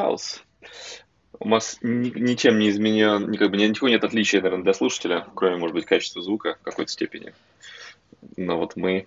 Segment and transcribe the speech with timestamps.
[0.00, 0.40] Clubhouse.
[1.38, 5.56] У нас ни, ничем не изменен, как бы ничего нет отличия, наверное, для слушателя, кроме,
[5.56, 7.32] может быть, качества звука в какой-то степени.
[8.36, 9.06] Но вот мы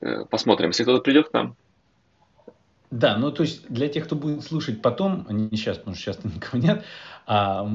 [0.00, 1.56] э, посмотрим, если кто-то придет к нам.
[2.90, 6.12] Да, ну то есть для тех, кто будет слушать потом, а не сейчас, потому что
[6.12, 6.84] сейчас никого нет,
[7.26, 7.66] а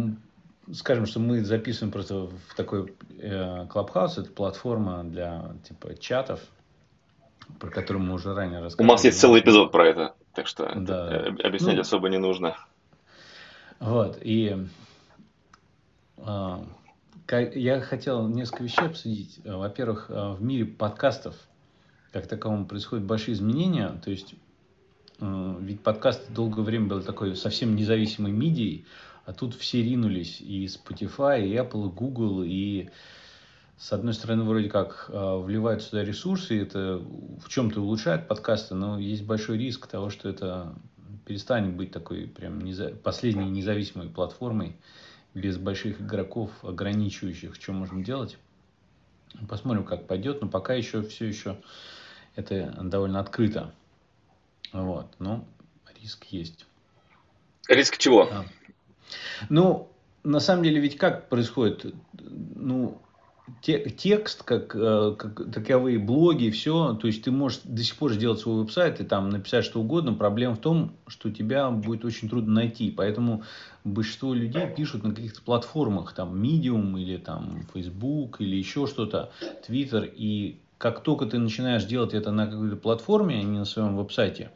[0.73, 6.41] скажем, что мы записываем просто в такой э, Clubhouse, это платформа для типа чатов,
[7.59, 8.91] про которую мы уже ранее рассказывали.
[8.91, 11.33] У нас есть целый эпизод про это, так что да.
[11.43, 12.55] объяснять ну, особо не нужно.
[13.79, 14.67] Вот, и
[16.17, 16.57] э,
[17.55, 19.39] я хотел несколько вещей обсудить.
[19.43, 21.33] Во-первых, э, в мире подкастов
[22.11, 24.35] как таковом происходят большие изменения, то есть
[25.19, 28.85] э, ведь подкасты долгое время были такой совсем независимой медией,
[29.25, 32.89] а тут все ринулись и Spotify, и Apple, и Google, и
[33.77, 38.73] с одной стороны, вроде как э, вливают сюда ресурсы, и это в чем-то улучшает подкасты,
[38.73, 40.75] но есть большой риск того, что это
[41.25, 42.89] перестанет быть такой прям неза...
[43.03, 44.75] последней независимой платформой
[45.35, 48.39] без больших игроков, ограничивающих, что можно делать.
[49.47, 51.61] Посмотрим, как пойдет, но пока еще все еще
[52.35, 53.73] это довольно открыто.
[54.73, 55.45] Вот, но
[56.01, 56.65] риск есть.
[57.67, 58.29] Риск чего?
[58.31, 58.45] А.
[59.49, 59.91] Ну,
[60.23, 61.93] на самом деле, ведь как происходит?
[62.13, 62.99] Ну,
[63.61, 68.13] те, текст, как, э, как таковые блоги, все, то есть ты можешь до сих пор
[68.13, 70.13] сделать свой веб-сайт и там написать что угодно.
[70.13, 72.91] Проблема в том, что тебя будет очень трудно найти.
[72.91, 73.43] Поэтому
[73.83, 79.31] большинство людей пишут на каких-то платформах, там Medium или там Facebook или еще что-то,
[79.67, 80.11] Twitter.
[80.13, 84.51] И как только ты начинаешь делать это на какой-то платформе, а не на своем веб-сайте,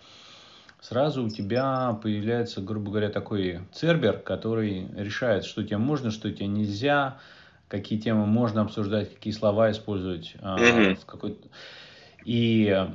[0.81, 6.47] сразу у тебя появляется, грубо говоря, такой цербер, который решает, что тебе можно, что тебе
[6.47, 7.19] нельзя,
[7.72, 10.36] какие темы можно обсуждать, какие слова использовать.
[10.36, 10.96] Mm-hmm.
[10.96, 11.47] в какой-то...
[12.25, 12.88] И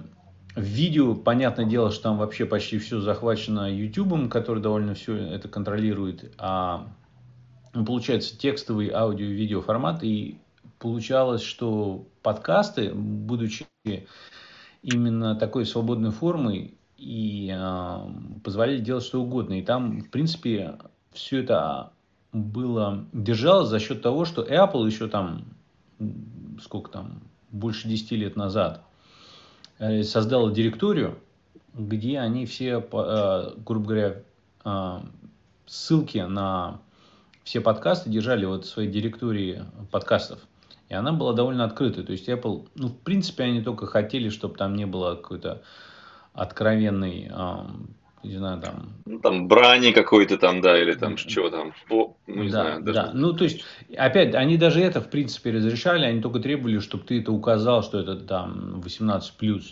[0.54, 5.48] в видео, понятное дело, что там вообще почти все захвачено YouTube, который довольно все это
[5.48, 6.32] контролирует.
[6.38, 6.86] А
[7.74, 10.04] ну, получается текстовый аудио видео формат.
[10.04, 10.38] И
[10.78, 13.66] получалось, что подкасты, будучи
[14.82, 17.98] именно такой свободной формой, и э,
[18.44, 19.58] позволяли делать что угодно.
[19.58, 20.78] И там, в принципе,
[21.12, 21.92] все это
[22.36, 25.44] было, держалось за счет того, что Apple еще там,
[26.60, 28.82] сколько там, больше 10 лет назад
[29.78, 31.18] э, создала директорию,
[31.72, 34.22] где они все, э, грубо говоря,
[34.64, 35.00] э,
[35.64, 36.80] ссылки на
[37.42, 40.40] все подкасты держали вот в своей директории подкастов.
[40.88, 42.04] И она была довольно открытой.
[42.04, 45.62] То есть Apple, ну, в принципе, они только хотели, чтобы там не было какой-то
[46.32, 47.30] откровенной
[48.26, 48.92] не знаю, там...
[49.04, 52.82] Ну, там брани какой-то там, да, или там чего там, по, ну, не да, знаю.
[52.82, 52.98] Даже...
[52.98, 53.64] Да, ну, то есть,
[53.96, 58.00] опять, они даже это, в принципе, разрешали, они только требовали, чтобы ты это указал, что
[58.00, 59.62] это там 18+.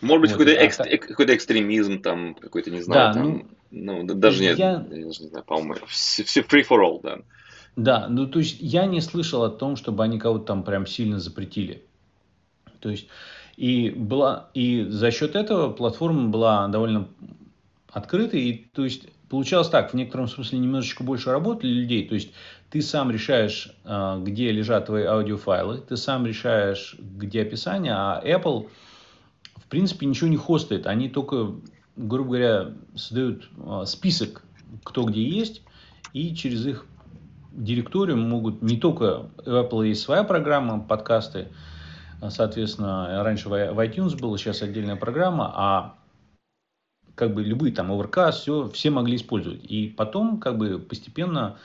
[0.00, 4.14] Может быть, вот, какой-то, а, какой-то экстремизм там, какой-то, не знаю, да, там, ну, ну,
[4.14, 4.84] даже нет, я...
[4.90, 7.18] я не знаю, по-моему, все, все free for all, да.
[7.76, 11.18] Да, ну, то есть, я не слышал о том, чтобы они кого-то там прям сильно
[11.18, 11.82] запретили.
[12.80, 13.08] То есть,
[13.56, 17.08] и, была, и за счет этого платформа была довольно
[17.92, 18.42] открытый.
[18.42, 22.08] И, то есть получалось так, в некотором смысле немножечко больше работы для людей.
[22.08, 22.32] То есть
[22.70, 28.68] ты сам решаешь, а, где лежат твои аудиофайлы, ты сам решаешь, где описание, а Apple,
[29.56, 30.86] в принципе, ничего не хостит.
[30.86, 31.52] Они только,
[31.96, 34.42] грубо говоря, создают а, список,
[34.82, 35.62] кто где есть,
[36.12, 36.86] и через их
[37.52, 41.48] директорию могут не только у Apple есть своя программа, подкасты,
[42.20, 45.94] а, соответственно, раньше в iTunes была, сейчас отдельная программа, а
[47.14, 49.64] как бы любые там Overcast, все, все могли использовать.
[49.64, 51.58] И потом как бы постепенно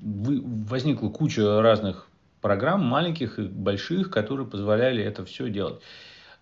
[0.00, 2.08] возникла куча разных
[2.40, 5.80] программ, маленьких и больших, которые позволяли это все делать.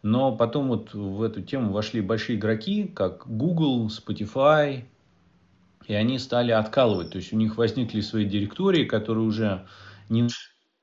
[0.03, 4.85] Но потом вот в эту тему вошли большие игроки, как Google, Spotify,
[5.87, 7.11] и они стали откалывать.
[7.11, 9.67] То есть у них возникли свои директории, которые уже
[10.09, 10.29] не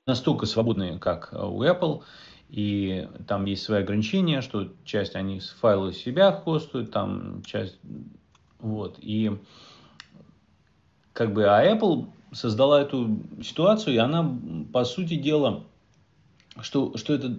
[0.05, 2.03] настолько свободные, как у Apple.
[2.49, 7.77] И там есть свои ограничения, что часть они файлы себя хостуют, там часть...
[8.59, 8.97] Вот.
[9.01, 9.31] И
[11.13, 14.37] как бы, а Apple создала эту ситуацию, и она,
[14.71, 15.63] по сути дела,
[16.61, 17.37] что, что это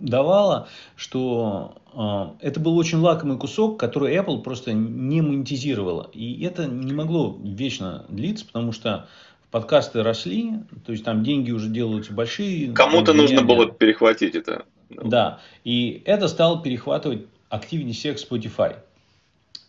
[0.00, 6.10] давало, что э, это был очень лакомый кусок, который Apple просто не монетизировала.
[6.12, 9.06] И это не могло вечно длиться, потому что
[9.54, 10.54] подкасты росли,
[10.84, 12.72] то есть там деньги уже делаются большие.
[12.72, 14.64] Кому-то нужно было перехватить это.
[14.90, 18.78] Да, и это стал перехватывать активнее всех Spotify.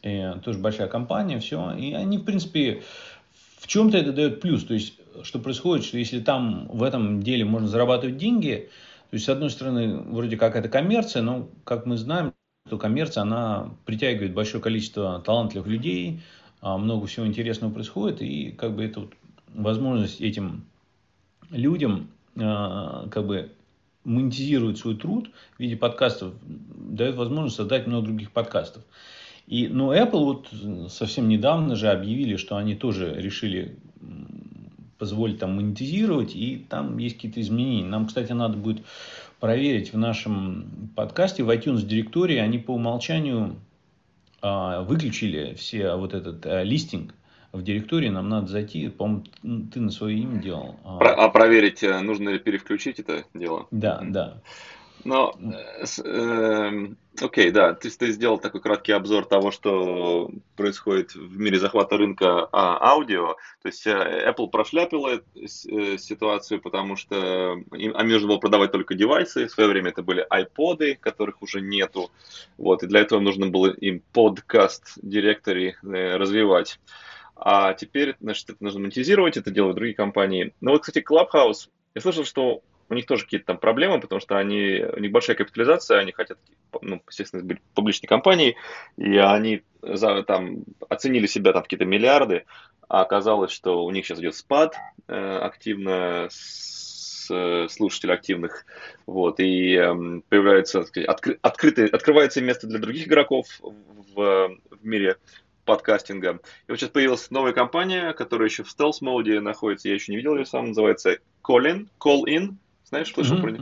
[0.01, 1.71] И тоже большая компания, все.
[1.73, 2.81] И они, в принципе,
[3.59, 4.63] в чем-то это дает плюс.
[4.63, 8.71] То есть, что происходит, что если там в этом деле можно зарабатывать деньги,
[9.11, 12.33] то есть, с одной стороны, вроде как это коммерция, но, как мы знаем,
[12.65, 16.21] что коммерция, она притягивает большое количество талантливых людей,
[16.61, 19.13] а, много всего интересного происходит, и как бы это вот
[19.55, 20.65] возможность этим
[21.49, 23.51] людям а, как бы
[24.03, 28.83] монетизировать свой труд в виде подкастов, дает возможность создать много других подкастов.
[29.47, 33.77] И, ну, Apple вот совсем недавно же объявили, что они тоже решили
[34.97, 37.85] позволить там монетизировать, и там есть какие-то изменения.
[37.85, 38.83] Нам, кстати, надо будет
[39.39, 43.57] проверить в нашем подкасте, в iTunes директории, они по умолчанию
[44.41, 47.13] а, выключили все вот этот а, листинг
[47.55, 49.23] в директории, нам надо зайти, по-моему,
[49.71, 50.79] ты на свое имя делал.
[50.83, 53.67] А, а проверить, э, нужно ли переключить это дело?
[53.71, 54.41] Да, да.
[55.05, 56.87] Но, э, э,
[57.21, 62.49] окей, да, ты, ты сделал такой краткий обзор того, что происходит в мире захвата рынка
[62.51, 63.35] а, аудио.
[63.61, 63.91] То есть э,
[64.27, 69.45] Apple прошляпила ситуацию, потому что им, а нужно было продавать только девайсы.
[69.45, 72.09] В свое время это были iPod, которых уже нету.
[72.57, 76.79] Вот, и для этого нужно было им подкаст директори э, развивать.
[77.35, 80.53] А теперь, значит, это нужно монетизировать, это делают другие компании.
[80.61, 84.37] Но вот, кстати, Clubhouse, я слышал, что у них тоже какие-то там проблемы, потому что
[84.37, 86.37] они, у них большая капитализация, они хотят,
[86.81, 88.55] ну, естественно, быть публичной компанией,
[88.97, 92.45] и они за, там, оценили себя там какие-то миллиарды,
[92.87, 94.75] а оказалось, что у них сейчас идет спад
[95.07, 98.65] э, активно, с, э, слушателей активных,
[99.07, 104.85] вот, и э, появляется, так сказать, откры, открытое, открывается место для других игроков в, в
[104.85, 105.17] мире
[105.65, 106.39] подкастинга.
[106.67, 110.35] И вот сейчас появилась новая компания, которая еще в стелс-моде находится, я еще не видел
[110.35, 113.61] ее сам, называется Callin, Call In, знаешь, слышал mm-hmm, про них?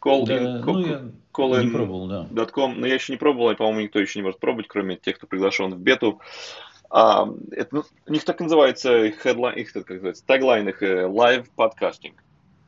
[0.00, 1.02] Call да, in, ну, я
[1.32, 2.46] call не пробовал, да.
[2.46, 5.16] .com, но я еще не пробовал, и, по-моему, никто еще не может пробовать, кроме тех,
[5.16, 6.20] кто приглашен в бету.
[6.90, 11.46] А, это, ну, у них так называется, headline, их, как называется, таглайн их э, live
[11.54, 12.22] подкастинг.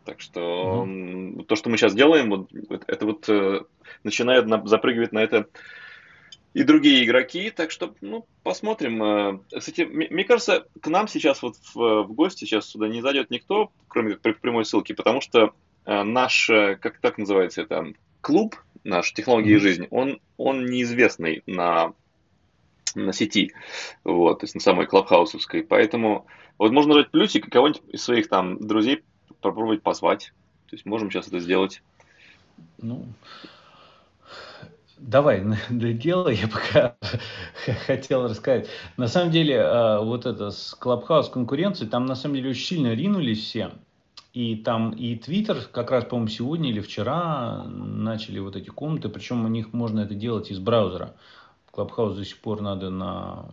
[0.05, 1.45] Так что mm-hmm.
[1.45, 2.49] то, что мы сейчас делаем, вот,
[2.87, 3.63] это вот э,
[4.03, 5.47] начинает на, запрыгивать на это
[6.55, 9.03] и другие игроки, так что, ну, посмотрим.
[9.03, 13.31] Э, кстати, мне кажется, к нам сейчас вот в, в гости сейчас сюда не зайдет
[13.31, 15.53] никто, кроме как прямой ссылки, потому что
[15.85, 19.61] Э, наш, э, как так называется это, клуб, наш технологии mm-hmm.
[19.61, 21.93] жизни, он, он неизвестный на,
[22.95, 23.53] на сети,
[24.03, 26.27] вот, то есть на самой клабхаусовской, поэтому
[26.59, 29.03] вот можно дать плюсик и кого-нибудь из своих там друзей
[29.41, 30.33] попробовать позвать,
[30.69, 31.83] то есть можем сейчас это сделать.
[32.79, 33.07] Ну,
[34.99, 36.97] Давай, делай, я пока
[37.87, 38.69] хотел рассказать.
[38.97, 42.95] На самом деле, э, вот это с Clubhouse конкуренцией, там на самом деле очень сильно
[42.95, 43.73] ринулись все.
[44.33, 49.45] И там и Твиттер, как раз, по-моему, сегодня или вчера начали вот эти комнаты, причем
[49.45, 51.15] у них можно это делать из браузера.
[51.73, 53.47] Clubhouse до сих пор надо на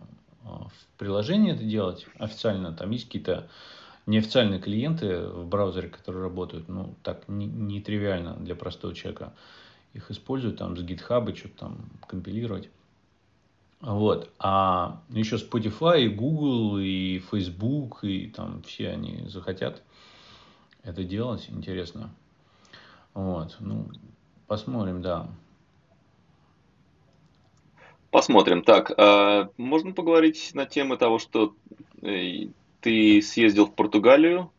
[0.44, 2.72] а, в приложении это делать официально.
[2.72, 3.48] Там есть какие-то
[4.06, 9.32] неофициальные клиенты в браузере, которые работают, ну, так, не, не для простого человека.
[9.94, 12.70] Их используют там с GitHub, что-то там компилировать.
[13.80, 14.30] Вот.
[14.38, 19.82] А еще Spotify, и Google, и Facebook, и там все они захотят
[20.82, 22.10] это делать, интересно.
[23.14, 23.86] Вот, ну,
[24.46, 25.28] посмотрим, да.
[28.10, 28.62] Посмотрим.
[28.62, 31.54] Так, а можно поговорить на тему того, что
[32.02, 32.48] э,
[32.80, 34.50] ты съездил в Португалию?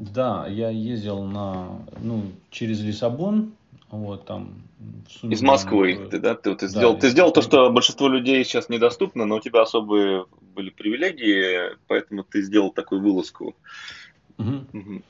[0.00, 3.52] Да, я ездил на, ну, через Лиссабон,
[3.90, 4.62] вот там.
[5.10, 6.34] Сумме, из Москвы, наверное, ты, да?
[6.34, 9.60] Ты, ты, да, сделал, ты сделал то, что большинство людей сейчас недоступно, но у тебя
[9.60, 13.54] особые были привилегии, поэтому ты сделал такую вылазку.
[14.38, 15.02] Угу.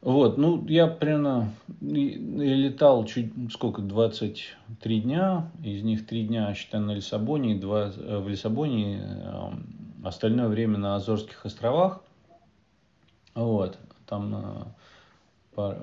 [0.00, 6.80] Вот, ну, я примерно я летал чуть, сколько, 23 дня, из них 3 дня, считай,
[6.80, 9.50] на Лиссабоне, 2 э, в Лиссабоне, э,
[10.02, 12.02] остальное время на Азорских островах.
[13.36, 13.78] Вот,
[14.10, 14.64] там э,
[15.54, 15.78] пар,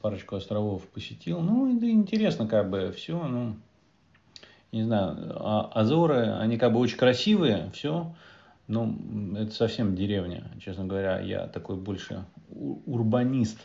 [0.00, 1.40] парочку островов посетил.
[1.40, 3.56] Ну, это интересно, как бы, все, ну,
[4.72, 8.14] не знаю, а Азоры, они как бы очень красивые, все,
[8.70, 8.96] ну,
[9.36, 11.18] это совсем деревня, честно говоря.
[11.18, 12.24] Я такой больше
[12.86, 13.58] урбанист.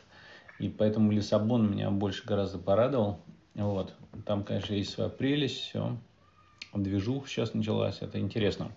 [0.57, 3.19] И поэтому Лиссабон меня больше гораздо порадовал.
[3.53, 3.93] Вот.
[4.25, 5.95] Там, конечно, есть своя прелесть, все.
[6.73, 8.71] Движуха сейчас началась, это интересно.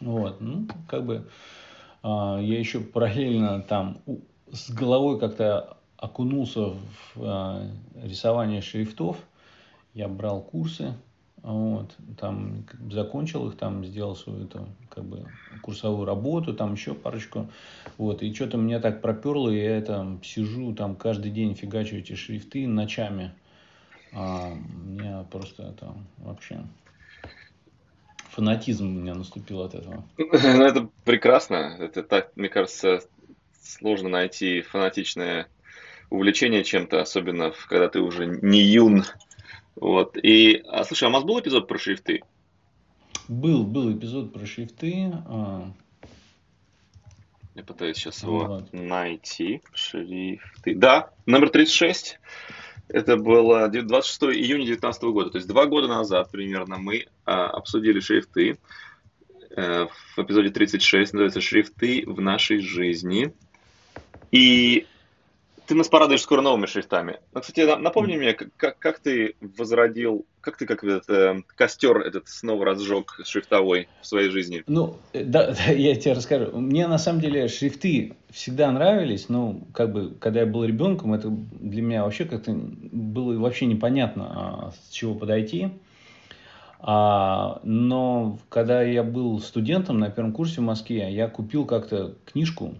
[0.00, 1.28] Вот, ну, как бы
[2.02, 3.98] я еще параллельно там
[4.52, 7.66] с головой как-то окунулся в а,
[8.02, 9.16] рисование шрифтов.
[9.94, 10.94] Я брал курсы,
[11.42, 15.26] вот, там закончил их, там сделал свою эту, как бы,
[15.60, 17.48] курсовую работу, там еще парочку.
[17.98, 22.14] Вот, и что-то меня так проперло, и я там сижу, там каждый день фигачу эти
[22.14, 23.32] шрифты ночами.
[24.12, 24.54] А,
[24.84, 26.62] меня просто это вообще
[28.32, 30.04] фанатизм у меня наступил от этого.
[30.16, 31.76] Ну, это прекрасно.
[31.78, 33.00] Это так, мне кажется,
[33.62, 35.48] сложно найти фанатичное
[36.10, 39.04] увлечение чем-то, особенно когда ты уже не юн
[39.76, 40.16] Вот.
[40.22, 42.22] И, а, слушай, а у нас был эпизод про шрифты?
[43.28, 45.12] Был, был эпизод про шрифты.
[45.26, 45.70] А...
[47.54, 48.72] Я пытаюсь сейчас его вот.
[48.72, 49.60] найти.
[49.74, 50.74] Шрифты.
[50.74, 52.18] Да, номер 36.
[52.88, 55.30] Это было 26 июня 2019 года.
[55.30, 58.58] То есть два года назад примерно мы а, обсудили шрифты.
[59.56, 59.86] А,
[60.16, 63.34] в эпизоде 36 называется «Шрифты в нашей жизни».
[64.30, 64.86] И
[65.66, 67.20] ты нас порадуешь скоро новыми шрифтами.
[67.32, 72.28] Ну, кстати, напомни мне, как, как ты возродил, как ты как этот э, костер этот
[72.28, 74.64] снова разжег шрифтовой в своей жизни?
[74.66, 76.56] Ну, э, да, да, я тебе расскажу.
[76.58, 81.28] Мне на самом деле шрифты всегда нравились, но как бы, когда я был ребенком, это
[81.28, 85.70] для меня вообще как-то было вообще непонятно, а, с чего подойти.
[86.80, 92.74] А, но когда я был студентом на первом курсе в Москве, я купил как-то книжку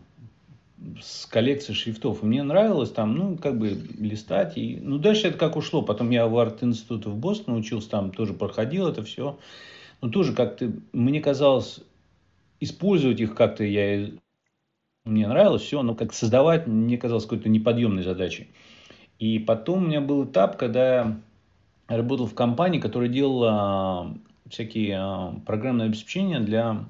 [1.00, 2.22] с коллекцией шрифтов.
[2.22, 4.56] И мне нравилось там, ну, как бы листать.
[4.56, 5.82] И, ну, дальше это как ушло.
[5.82, 9.38] Потом я в арт-институте в Бостоне учился, там тоже проходил это все.
[10.00, 11.80] Но тоже как-то, мне казалось,
[12.60, 14.10] использовать их как-то я...
[15.04, 18.48] Мне нравилось все, но как создавать мне казалось какой-то неподъемной задачей.
[19.18, 21.20] И потом у меня был этап, когда я
[21.88, 24.16] работал в компании, которая делала
[24.48, 26.84] всякие а, программные обеспечения для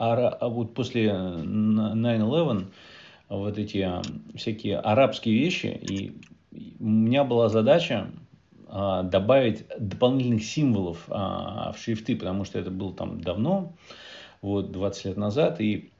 [0.00, 2.66] а вот после 9-11
[3.36, 4.02] вот эти а,
[4.34, 6.12] всякие арабские вещи, и
[6.80, 8.10] у меня была задача
[8.68, 13.72] а, добавить дополнительных символов а, в шрифты, потому что это было там давно,
[14.42, 15.90] вот 20 лет назад, и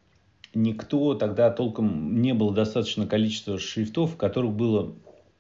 [0.55, 4.93] никто тогда толком не было достаточно количества шрифтов, в которых было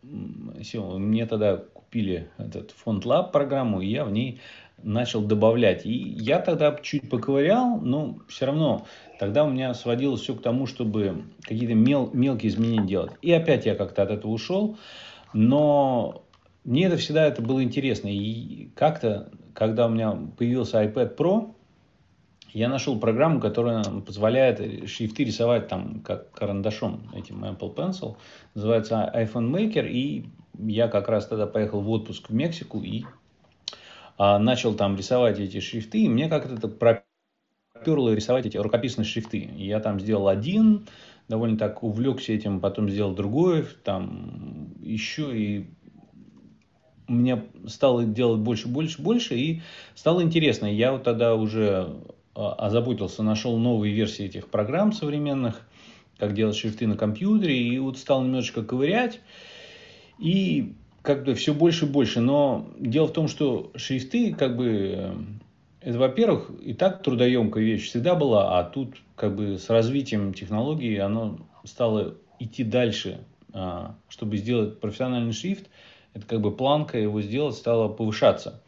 [0.02, 4.40] мне тогда купили этот фонд Lab программу, и я в ней
[4.82, 5.85] начал добавлять.
[5.85, 8.87] И я тогда чуть поковырял, но все равно
[9.20, 13.12] тогда у меня сводилось все к тому, чтобы какие-то мел, мелкие изменения делать.
[13.20, 14.78] И опять я как-то от этого ушел,
[15.34, 16.24] но
[16.64, 18.08] мне это всегда это было интересно.
[18.08, 21.54] И как-то, когда у меня появился iPad Pro,
[22.54, 28.16] я нашел программу, которая позволяет шрифты рисовать там как карандашом, этим Apple Pencil.
[28.54, 29.86] Называется iPhone Maker.
[29.86, 33.04] И я как раз тогда поехал в отпуск в Мексику и
[34.16, 36.04] а, начал там рисовать эти шрифты.
[36.04, 36.68] И мне как-то это
[37.84, 39.50] перло рисовать эти рукописные шрифты.
[39.56, 40.87] Я там сделал один,
[41.28, 45.66] довольно так увлекся этим, потом сделал другой, там еще и
[47.10, 49.62] мне стало делать больше, больше, больше, и
[49.94, 50.66] стало интересно.
[50.66, 51.96] Я вот тогда уже
[52.34, 55.68] а, озаботился, нашел новые версии этих программ современных,
[56.18, 59.20] как делать шрифты на компьютере, и вот стал немножечко ковырять,
[60.18, 62.20] и как бы все больше и больше.
[62.20, 65.14] Но дело в том, что шрифты, как бы,
[65.80, 70.96] это, во-первых, и так трудоемкая вещь всегда была, а тут как бы с развитием технологий
[70.96, 75.68] оно стало идти дальше, а, чтобы сделать профессиональный шрифт,
[76.14, 78.62] это как бы планка его сделать стала повышаться.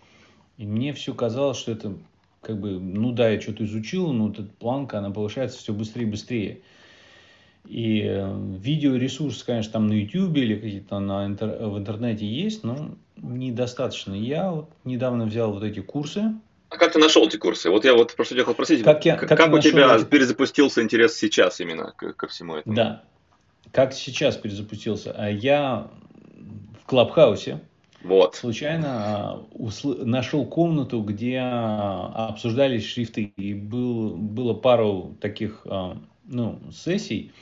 [0.57, 1.95] И мне все казалось, что это
[2.41, 6.11] как бы, ну да, я что-то изучил, но эта планка, она повышается все быстрее и
[6.11, 6.61] быстрее.
[7.67, 11.69] И э, видеоресурсы, конечно, там на YouTube или какие-то на интер...
[11.69, 14.15] в интернете есть, но недостаточно.
[14.15, 16.35] Я вот недавно взял вот эти курсы,
[16.73, 17.69] а как ты нашел эти курсы?
[17.69, 20.05] Вот я вот просто хотел спросить, как, я, как, как у тебя эти...
[20.05, 22.75] перезапустился интерес сейчас именно ко, ко всему этому?
[22.75, 23.03] Да,
[23.73, 25.15] как сейчас перезапустился?
[25.17, 25.91] А я
[26.83, 27.61] в Клабхаусе
[28.03, 28.37] вот.
[28.37, 30.05] случайно а, усл...
[30.07, 33.25] нашел комнату, где а, обсуждались шрифты.
[33.37, 35.67] И был, было пару таких
[36.25, 37.33] ну, сессий,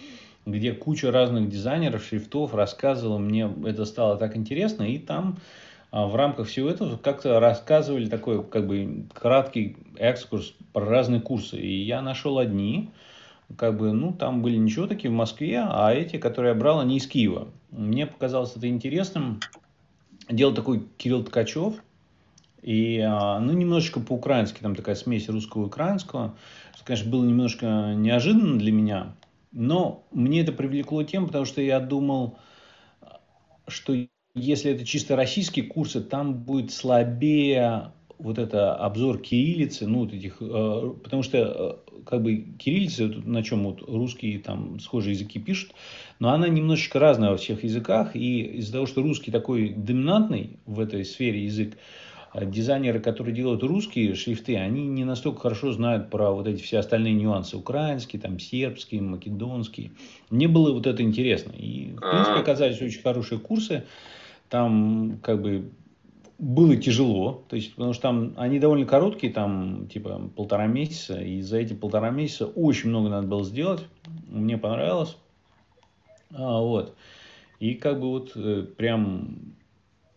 [0.45, 5.39] где куча разных дизайнеров, шрифтов рассказывала мне, это стало так интересно, и там
[5.93, 11.59] в рамках всего этого как-то рассказывали такой как бы краткий экскурс про разные курсы.
[11.59, 12.91] И я нашел одни,
[13.57, 16.99] как бы, ну, там были ничего такие в Москве, а эти, которые я брал, они
[16.99, 17.49] из Киева.
[17.71, 19.41] Мне показалось это интересным.
[20.29, 21.83] Делал такой Кирилл Ткачев,
[22.63, 26.37] и, а, ну, немножечко по-украински, там такая смесь русского и украинского.
[26.75, 29.15] Что, конечно, было немножко неожиданно для меня,
[29.51, 32.39] но мне это привлекло тем, потому что я думал,
[33.67, 33.95] что
[34.35, 40.37] если это чисто российские курсы, там будет слабее вот это обзор кириллицы, ну, вот этих,
[40.41, 45.73] э, потому что э, как бы кириллица, на чем вот русские там схожие языки пишут,
[46.19, 50.81] но она немножечко разная во всех языках, и из-за того, что русский такой доминантный в
[50.81, 51.79] этой сфере язык,
[52.35, 56.79] э, дизайнеры, которые делают русские шрифты, они не настолько хорошо знают про вот эти все
[56.79, 59.93] остальные нюансы, украинский, там, сербский, македонский.
[60.29, 61.53] Мне было вот это интересно.
[61.53, 63.85] И, в принципе, оказались очень хорошие курсы
[64.51, 65.71] там как бы
[66.39, 71.41] было тяжело, то есть, потому что там они довольно короткие, там типа полтора месяца, и
[71.41, 73.87] за эти полтора месяца очень много надо было сделать,
[74.29, 75.17] мне понравилось,
[76.35, 76.95] а, вот,
[77.59, 79.55] и как бы вот э, прям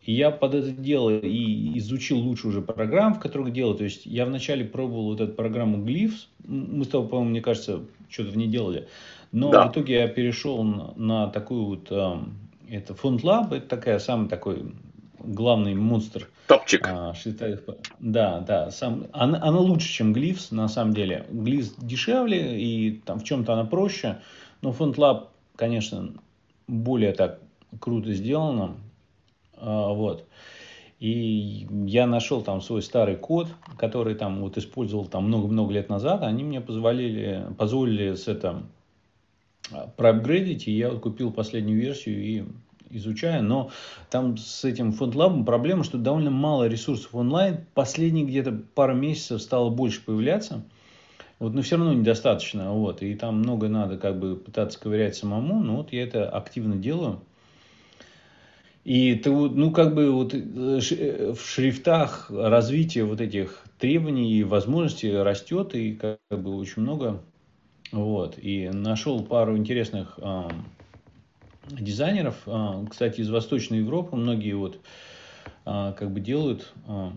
[0.05, 3.75] я под это дело и изучил лучше уже программ, в которых делаю.
[3.75, 6.27] То есть я вначале пробовал вот эту программу Glyphs.
[6.45, 8.87] Мы с тобой, по-моему, мне кажется, что-то в ней делали.
[9.31, 9.67] Но да.
[9.67, 12.17] в итоге я перешел на, на такую вот, э,
[12.75, 14.73] это FontLab, это такая самый такой
[15.19, 16.29] главный монстр.
[16.47, 16.87] Топчик.
[16.87, 17.13] А,
[17.99, 18.71] да, да.
[18.71, 21.25] Сам, она, она лучше, чем Glyphs, на самом деле.
[21.31, 24.19] Glyphs дешевле и там в чем-то она проще.
[24.61, 26.13] Но FontLab, конечно,
[26.67, 27.39] более так
[27.79, 28.75] круто сделано.
[29.55, 30.25] А, вот.
[30.99, 36.23] И я нашел там свой старый код, который там вот использовал там много-много лет назад.
[36.23, 38.63] Они мне позволили, позволили с это
[39.71, 42.43] а, проапгрейдить, и я вот купил последнюю версию и
[42.93, 43.43] изучаю.
[43.43, 43.71] Но
[44.09, 47.65] там с этим FontLab проблема, что довольно мало ресурсов онлайн.
[47.73, 50.63] Последние где-то пару месяцев стало больше появляться.
[51.39, 52.71] Вот, но все равно недостаточно.
[52.71, 55.61] Вот, и там много надо как бы пытаться ковырять самому.
[55.61, 57.21] Но вот я это активно делаю.
[58.83, 64.43] И ты, ну, как бы вот э, э, в шрифтах развитие вот этих требований и
[64.43, 67.21] возможностей растет, и как бы очень много.
[67.93, 68.37] Вот.
[68.41, 70.49] И нашел пару интересных э,
[71.67, 74.79] дизайнеров, э, кстати, из Восточной Европы, многие вот
[75.65, 77.09] э, как бы делают э,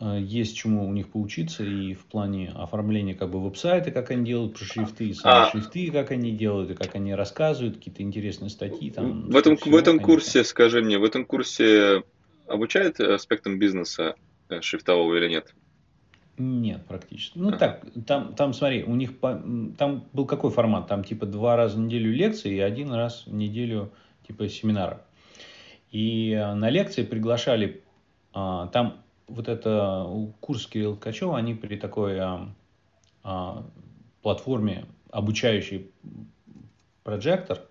[0.00, 4.24] Э, есть чему у них поучиться и в плане оформления как бы веб-сайта, как они
[4.24, 5.50] делают про шрифты, и сами а.
[5.50, 8.90] шрифты, как они делают, и как они рассказывают, какие-то интересные статьи.
[8.90, 12.02] Там, в этом, в этом курсе, скажи мне, в этом курсе
[12.46, 14.14] обучают аспектам бизнеса
[14.48, 15.54] э, шрифтового или нет?
[16.38, 17.38] Нет, практически.
[17.38, 17.56] Ну а.
[17.58, 20.86] так, там, там смотри, у них там был какой формат?
[20.86, 23.92] Там типа два раза в неделю лекции и один раз в неделю
[24.26, 25.02] типа семинара.
[25.90, 27.82] И э, на лекции приглашали,
[28.32, 30.06] а, там вот это
[30.40, 32.48] курс Кирилла Ткачева, они при такой а,
[33.22, 33.64] а,
[34.22, 35.90] платформе, обучающий
[37.02, 37.69] прожектор, и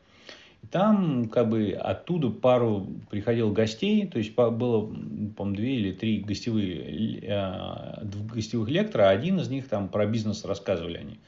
[0.72, 4.94] там как бы оттуда пару приходил гостей, то есть было,
[5.36, 10.46] по две или три гостевые, а, гостевых лектора, а один из них там про бизнес
[10.46, 11.20] рассказывали они.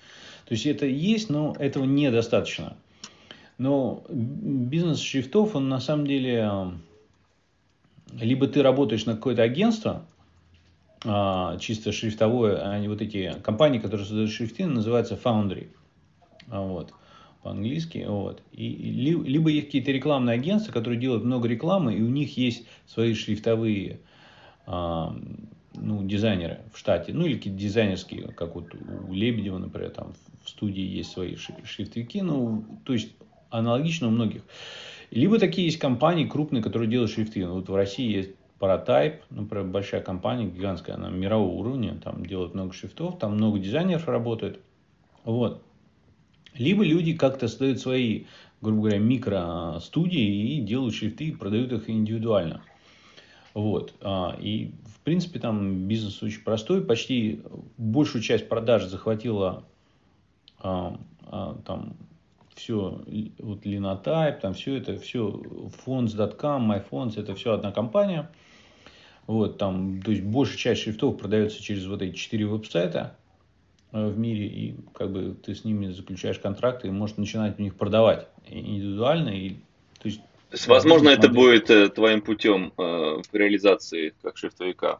[0.45, 2.75] То есть это есть, но этого недостаточно.
[3.58, 6.73] Но бизнес шрифтов, он на самом деле, а,
[8.19, 10.06] либо ты работаешь на какое-то агентство,
[11.04, 15.69] а, чисто шрифтовое, они вот эти компании, которые создают шрифты, называются Foundry.
[16.47, 16.93] А, вот
[17.43, 18.41] по-английски, вот.
[18.51, 23.13] И, либо есть какие-то рекламные агентства, которые делают много рекламы, и у них есть свои
[23.13, 23.99] шрифтовые
[24.65, 25.15] а,
[25.73, 28.73] ну, дизайнеры в штате, ну или какие-то дизайнерские, как вот
[29.08, 33.13] у Лебедева, например, там в студии есть свои шрифтовики, ну, то есть
[33.49, 34.43] аналогично у многих.
[35.12, 37.45] Либо такие есть компании крупные, которые делают шрифты.
[37.45, 42.73] Вот в России есть Paratype, например, большая компания, гигантская, она мирового уровня, там делают много
[42.73, 44.60] шрифтов, там много дизайнеров работает.
[45.23, 45.63] Вот.
[46.56, 48.26] Либо люди как-то создают свои,
[48.62, 52.62] грубо говоря, микро-студии и делают шрифты и продают их индивидуально.
[53.54, 53.94] Вот.
[54.02, 56.84] А, и, в принципе, там бизнес очень простой.
[56.84, 57.42] Почти
[57.78, 59.64] большую часть продаж захватила
[60.60, 61.96] а, а, там
[62.56, 63.02] все,
[63.40, 65.42] вот Linotype, там все это, все,
[65.86, 68.30] Fonts.com, MyFonts, это все одна компания–
[69.28, 73.16] вот, там, то есть большая часть шрифтов продается через вот эти четыре веб-сайта
[73.91, 77.75] в мире, и как бы ты с ними заключаешь контракты и можешь начинать у них
[77.75, 79.30] продавать индивидуально.
[79.30, 79.49] И,
[79.99, 80.21] то есть,
[80.67, 84.99] Возможно, это будет э, твоим путем э, в реализации как шрифтовика.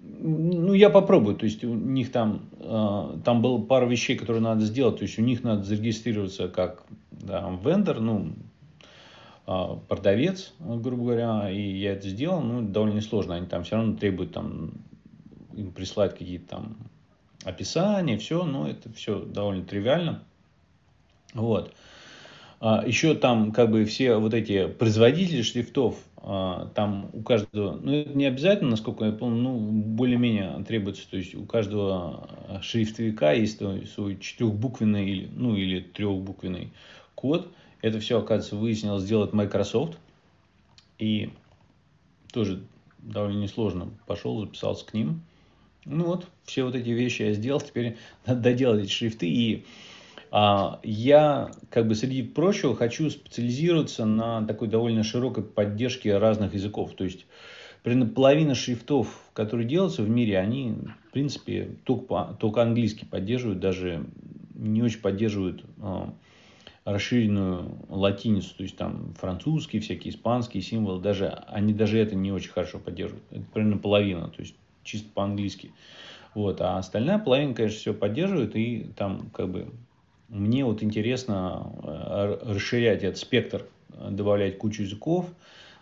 [0.00, 1.36] Ну, я попробую.
[1.36, 4.96] То есть, у них там, э, там было пару вещей, которые надо сделать.
[4.98, 8.32] То есть, у них надо зарегистрироваться как да, вендор, ну,
[9.46, 13.34] а, продавец, грубо говоря, и я это сделал, ну, довольно несложно.
[13.34, 14.72] Они там все равно требуют там,
[15.54, 16.76] им прислать какие-то там
[17.44, 20.22] описания, все, но это все довольно тривиально.
[21.34, 21.74] Вот.
[22.60, 27.92] А, еще там как бы все вот эти производители шрифтов, а, там у каждого, ну
[27.92, 32.28] это не обязательно, насколько я помню, ну более-менее требуется, то есть у каждого
[32.62, 36.72] шрифтовика есть свой четырехбуквенный или, ну или трехбуквенный
[37.14, 37.48] код,
[37.82, 39.98] это все, оказывается, выяснилось сделать Microsoft.
[40.98, 41.32] И
[42.32, 42.62] тоже
[42.98, 43.90] довольно несложно.
[44.06, 45.22] Пошел, записался к ним.
[45.84, 47.60] Ну вот, все вот эти вещи я сделал.
[47.60, 49.28] Теперь надо доделать эти шрифты.
[49.28, 49.64] И
[50.30, 56.94] а, я, как бы среди прочего, хочу специализироваться на такой довольно широкой поддержке разных языков.
[56.94, 57.26] То есть,
[57.82, 60.74] примерно половина шрифтов, которые делаются в мире, они,
[61.08, 64.06] в принципе, только, только английский поддерживают, даже
[64.54, 66.14] не очень поддерживают а,
[66.84, 72.50] расширенную латиницу, то есть там французские, всякие испанские символы, даже, они даже это не очень
[72.50, 73.24] хорошо поддерживают.
[73.30, 75.72] Это примерно половина, то есть чисто по-английски.
[76.34, 79.70] Вот, а остальная половина, конечно, все поддерживает, и там как бы
[80.28, 85.26] мне вот интересно э, расширять этот спектр, добавлять кучу языков,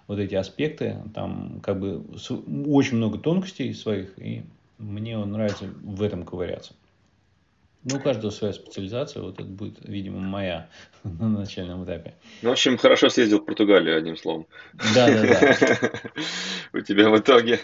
[0.09, 2.05] вот эти аспекты, там как бы
[2.67, 4.43] очень много тонкостей своих, и
[4.79, 6.75] мне нравится в этом ковыряться.
[7.85, 10.69] Ну, у каждого своя специализация, вот это будет, видимо, моя
[11.05, 12.15] на начальном этапе.
[12.43, 14.47] Ну, в общем, хорошо съездил в Португалию, одним словом.
[14.95, 15.91] Да, да, да.
[16.79, 17.61] У тебя в итоге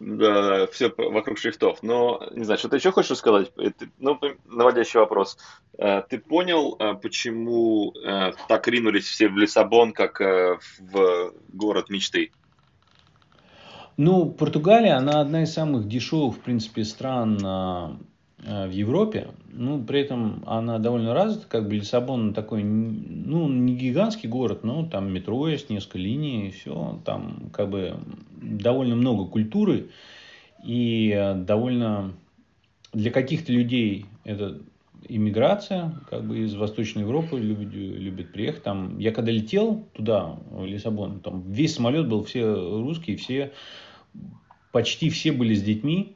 [0.00, 1.82] да, все вокруг шрифтов.
[1.82, 3.52] Но, не знаю, что ты еще хочешь сказать?
[3.98, 5.38] Ну, наводящий вопрос.
[5.78, 12.32] Э, ты понял, э, почему э, так ринулись все в Лиссабон, как в город мечты?
[13.96, 17.96] Ну, Португалия, она одна из самых дешевых, в принципе, стран Э,
[18.42, 24.28] в Европе, ну, при этом она довольно развита, как бы Лиссабон такой, ну, не гигантский
[24.28, 28.00] город, но там метро есть, несколько линий, и все, там как бы
[28.34, 29.90] довольно много культуры,
[30.64, 32.14] и э, довольно
[32.92, 34.60] для каких-то людей это
[35.08, 38.62] иммиграция, как бы из Восточной Европы любят, любят приехать.
[38.62, 43.52] Там, я когда летел туда, в Лиссабон, там весь самолет был все русские, все,
[44.70, 46.14] почти все были с детьми,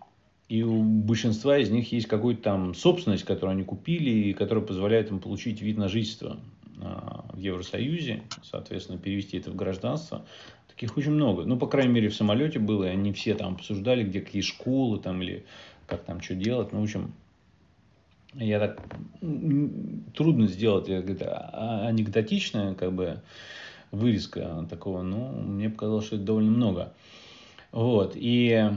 [0.48, 5.10] и у большинства из них есть какая-то там собственность, которую они купили, и которая позволяет
[5.10, 6.38] им получить вид на жительство
[6.80, 10.24] а, в Евросоюзе, соответственно, перевести это в гражданство.
[10.68, 11.44] Таких очень много.
[11.44, 14.98] Ну, по крайней мере, в самолете было, и они все там обсуждали, где какие школы
[15.00, 15.44] там, или
[15.86, 16.72] как там что делать.
[16.72, 17.12] Ну, в общем,
[18.34, 18.80] я так
[20.14, 23.20] трудно сделать это а, анекдотичная как бы
[23.90, 26.92] вырезка такого, но мне показалось, что это довольно много.
[27.72, 28.70] Вот, и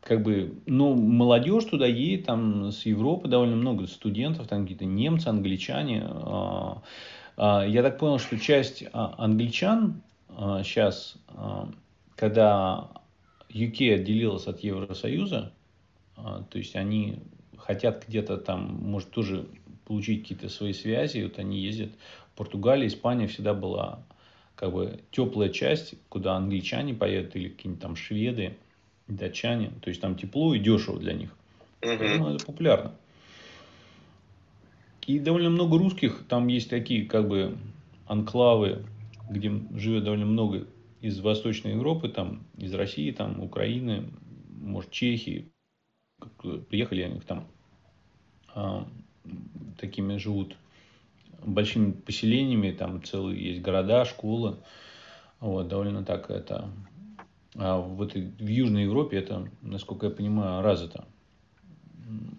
[0.00, 5.26] как бы, ну, молодежь туда едет, там с Европы довольно много студентов, там какие-то немцы,
[5.26, 6.04] англичане.
[6.06, 6.82] А,
[7.36, 10.02] а, я так понял, что часть англичан
[10.62, 11.16] сейчас,
[12.14, 12.88] когда
[13.48, 15.52] UK отделилась от Евросоюза,
[16.14, 17.20] то есть они
[17.56, 19.46] хотят где-то там, может, тоже
[19.86, 21.90] получить какие-то свои связи, вот они ездят.
[22.34, 24.00] Португалия, Испания всегда была
[24.56, 28.56] как бы теплая часть, куда англичане поедут или какие-нибудь там шведы,
[29.06, 29.70] датчане.
[29.82, 31.30] То есть там тепло и дешево для них.
[31.80, 32.92] Поэтому это популярно.
[35.06, 36.24] И довольно много русских.
[36.28, 37.56] Там есть такие как бы
[38.06, 38.84] анклавы,
[39.30, 40.66] где живет довольно много
[41.00, 44.10] из Восточной Европы, там, из России, там, Украины,
[44.48, 45.52] может, Чехии.
[46.68, 47.46] Приехали они там
[48.54, 48.88] а,
[49.78, 50.56] такими живут
[51.44, 54.56] большими поселениями, там целые есть города, школы.
[55.40, 56.70] Вот, довольно так это...
[57.58, 61.06] А в, этой, в Южной Европе это, насколько я понимаю, развито.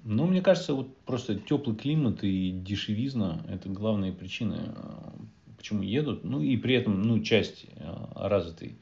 [0.03, 5.13] Но мне кажется, вот просто теплый климат и дешевизна– это главные причины, а,
[5.57, 6.23] почему едут.
[6.23, 8.77] Ну и при этом, ну, часть а, развитой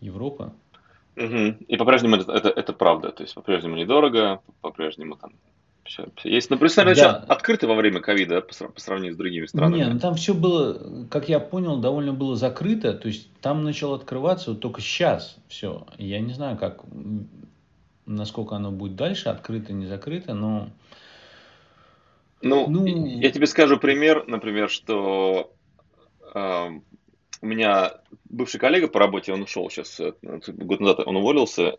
[0.00, 0.52] Европы.
[1.16, 1.64] Угу.
[1.68, 3.10] И по-прежнему это, это, это правда.
[3.10, 5.32] То есть по-прежнему недорого, по-прежнему там
[5.92, 6.48] все, все есть.
[6.48, 7.16] Но представляю, да.
[7.28, 9.78] открыто во время ковида по, по сравнению с другими странами.
[9.78, 12.94] Нет, ну там все было, как я понял, довольно было закрыто.
[12.94, 15.86] То есть там начало открываться вот только сейчас все.
[15.98, 16.82] Я не знаю, как,
[18.06, 20.70] насколько оно будет дальше, открыто, не закрыто, но...
[22.40, 22.86] Ну, ну...
[22.86, 25.52] я тебе скажу пример, например, что
[26.34, 26.68] э,
[27.40, 27.92] у меня
[28.24, 31.76] бывший коллега по работе, он ушел сейчас, э, год назад он уволился,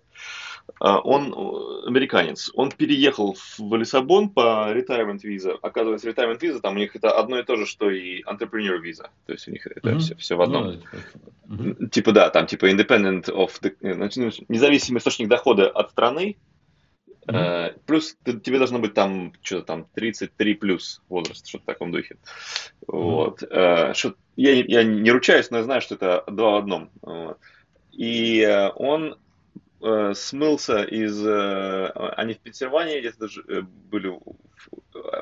[0.79, 5.53] он э, американец, он переехал в Лиссабон по retirement виза.
[5.61, 9.09] Оказывается, retirement виза там у них это одно и то же, что и entrepreneur виза.
[9.25, 9.99] То есть у них это mm-hmm.
[9.99, 10.81] все, все в одном.
[11.47, 11.89] Mm-hmm.
[11.89, 16.37] Типа да, там типа independent of the, э, ну, независимый источник дохода от страны.
[17.25, 17.79] Mm-hmm.
[17.85, 22.15] плюс ты, тебе должно быть там что-то там 33 плюс возраст, что-то в таком духе.
[22.15, 22.85] Mm-hmm.
[22.87, 23.43] Вот.
[23.43, 26.89] Uh, что, я, я не ручаюсь, но я знаю, что это два в одном.
[27.93, 29.15] И он
[29.83, 31.25] э, смылся из...
[31.25, 34.07] Э, они в Пенсильвании где-то э, были...
[34.09, 34.19] В,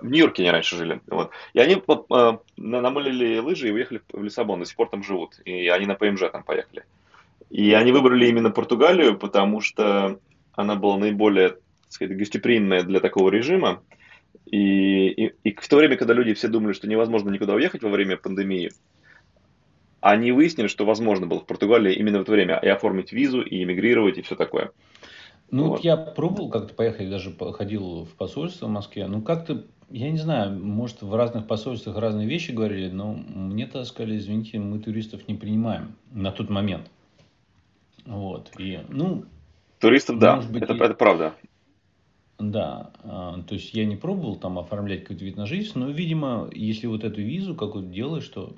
[0.01, 1.01] в Нью-Йорке они раньше жили.
[1.07, 1.31] Вот.
[1.53, 4.59] И они э, намылили лыжи и уехали в Лиссабон.
[4.59, 5.39] До сих пор там живут.
[5.45, 6.85] И они на ПМЖ там поехали.
[7.49, 10.19] И они выбрали именно Португалию, потому что
[10.53, 13.83] она была наиболее, так сказать, гостеприимная для такого режима.
[14.45, 17.89] И, и, и в то время, когда люди все думали, что невозможно никуда уехать во
[17.89, 18.71] время пандемии,
[20.01, 23.63] они выяснили, что возможно было в Португалии именно в это время и оформить визу, и
[23.63, 24.71] эмигрировать, и все такое.
[25.49, 25.83] Ну, вот.
[25.83, 29.07] я пробовал как-то поехать, даже ходил в посольство в Москве.
[29.07, 33.85] Ну, как-то, я не знаю, может, в разных посольствах разные вещи говорили, но мне тогда
[33.85, 36.89] сказали, извините, мы туристов не принимаем на тот момент.
[38.05, 38.51] Вот.
[38.57, 39.25] И, ну,
[39.81, 40.77] Туристов, да, быть, это, и...
[40.77, 41.33] это правда.
[42.41, 46.49] Да, а, то есть я не пробовал там оформлять какой-то вид на жизнь, но, видимо,
[46.53, 48.53] если вот эту визу какую-то делаешь, то...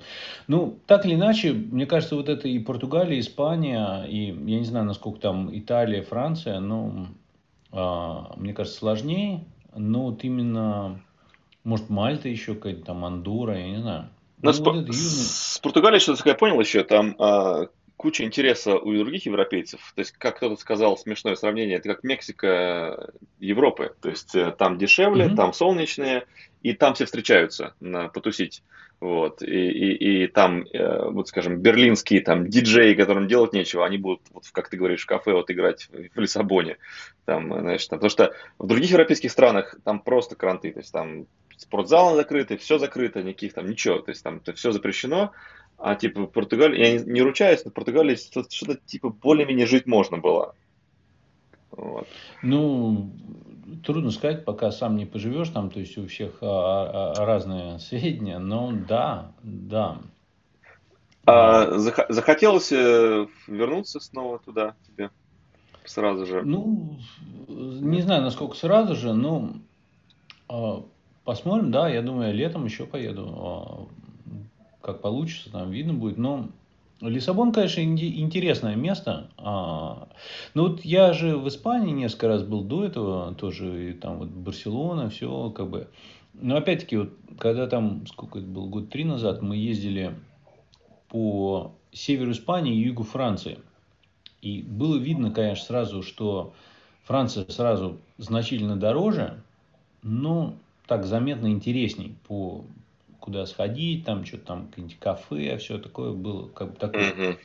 [0.46, 4.64] Ну, так или иначе, мне кажется, вот это и Португалия, и Испания, и я не
[4.64, 7.08] знаю, насколько там Италия, Франция, но
[7.72, 9.44] а, мне кажется, сложнее,
[9.76, 11.00] но вот именно,
[11.62, 14.08] может, Мальта еще какая-то там, Андора, я не знаю.
[14.40, 14.94] Ну, с, вот южный...
[14.94, 19.92] с Португалией, что я понял еще, там а, куча интереса у других европейцев.
[19.94, 23.94] То есть, как кто-то сказал, смешное сравнение, это как Мексика Европы.
[24.00, 25.36] То есть, э, там дешевле, mm-hmm.
[25.36, 26.26] там солнечные,
[26.62, 28.62] и там все встречаются на потусить.
[29.00, 29.42] Вот.
[29.42, 34.22] И, и, и там, э, вот скажем, берлинские там диджеи, которым делать нечего, они будут,
[34.32, 36.78] вот, как ты говоришь, в кафе вот играть в Лиссабоне.
[37.26, 41.26] Там, знаешь, там, потому что в других европейских странах там просто кранты, то есть там
[41.56, 45.32] спортзалы закрыты, все закрыто, никаких там ничего, то есть там это все запрещено,
[45.78, 50.18] а типа Португалия, я не, не ручаюсь, но в Португалии что-то типа более-менее жить можно
[50.18, 50.54] было.
[51.70, 52.06] Вот.
[52.42, 53.10] Ну,
[53.84, 58.38] трудно сказать, пока сам не поживешь там, то есть у всех а, а, разные сведения,
[58.38, 59.98] но да, да.
[61.26, 65.10] А захотелось э, вернуться снова туда тебе
[65.84, 66.42] сразу же?
[66.42, 66.98] Ну,
[67.48, 69.54] не знаю, насколько сразу же, но
[70.48, 70.84] а,
[71.24, 73.88] посмотрим, да, я думаю, летом еще поеду,
[74.84, 76.48] как получится, там видно будет, но
[77.00, 79.28] Лиссабон, конечно, интересное место.
[79.36, 80.08] А,
[80.54, 84.28] ну вот я же в Испании несколько раз был до этого, тоже и там вот
[84.28, 85.88] Барселона, все как бы.
[86.34, 90.14] Но опять-таки, вот когда там, сколько это было, год три назад, мы ездили
[91.08, 93.58] по северу Испании и югу Франции.
[94.42, 96.52] И было видно, конечно, сразу, что
[97.04, 99.40] Франция сразу значительно дороже,
[100.02, 100.54] но
[100.86, 102.64] так заметно интересней по
[103.24, 107.10] куда сходить, там что-то там какие-нибудь кафе, все такое было, как бы такое.
[107.10, 107.38] Mm-hmm.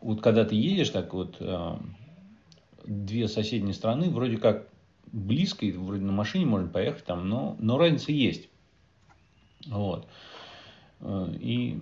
[0.00, 1.76] Вот когда ты едешь так вот, э,
[2.86, 4.66] две соседние страны, вроде как
[5.12, 8.48] близко, и вроде на машине можно поехать там, но, но разница есть.
[9.66, 10.08] Вот.
[11.00, 11.80] Э, и,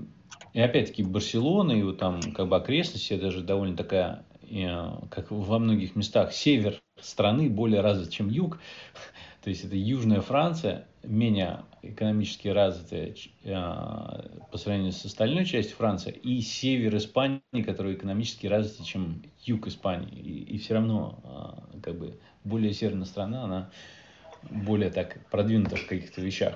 [0.53, 5.31] и опять-таки Барселона, и вот там как бы окрестности, это же довольно такая, э, как
[5.31, 8.59] во многих местах, север страны более развит, чем юг.
[9.43, 13.53] То есть это Южная Франция, менее экономически развитая э,
[14.53, 20.15] по сравнению с остальной частью Франции, и север Испании, который экономически развитый, чем юг Испании.
[20.15, 21.19] И, и все равно
[21.75, 23.71] э, как бы более северная страна, она
[24.49, 26.55] более так продвинута в каких-то вещах.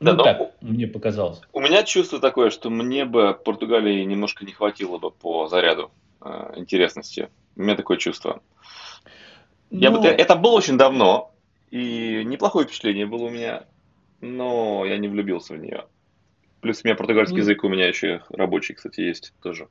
[0.00, 1.40] Ну, да, так, мне показалось.
[1.52, 5.90] У меня чувство такое, что мне бы Португалии немножко не хватило бы по заряду
[6.22, 7.28] э, интересности.
[7.54, 8.40] У меня такое чувство.
[9.70, 9.78] Но...
[9.78, 11.33] Я бы, ну, это было очень давно,
[11.74, 13.64] и неплохое впечатление было у меня,
[14.20, 15.86] но я не влюбился в нее.
[16.60, 19.66] Плюс у меня португальский ну, язык у меня еще рабочий, кстати, есть тоже.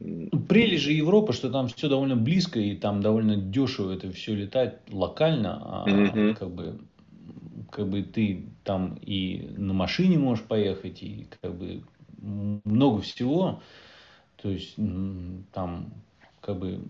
[0.00, 4.80] Прелесть же Европы, что там все довольно близко и там довольно дешево это все летать
[4.90, 6.34] локально, а mm-hmm.
[6.34, 6.80] как бы
[7.70, 11.84] как бы ты там и на машине можешь поехать и как бы
[12.18, 13.62] много всего,
[14.42, 14.74] то есть
[15.52, 15.92] там
[16.40, 16.80] как бы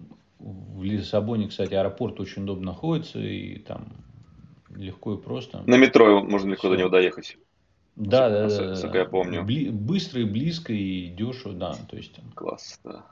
[0.41, 3.89] в Лиссабоне, кстати, аэропорт очень удобно находится, и там
[4.75, 5.63] легко и просто.
[5.67, 6.71] На метро можно легко Все.
[6.71, 7.37] до него доехать.
[7.97, 8.69] Да, да, да.
[8.71, 9.45] Насколько я помню.
[9.45, 11.75] Бли- быстро и близко и дешево, да.
[11.89, 13.05] То есть, Класс, да.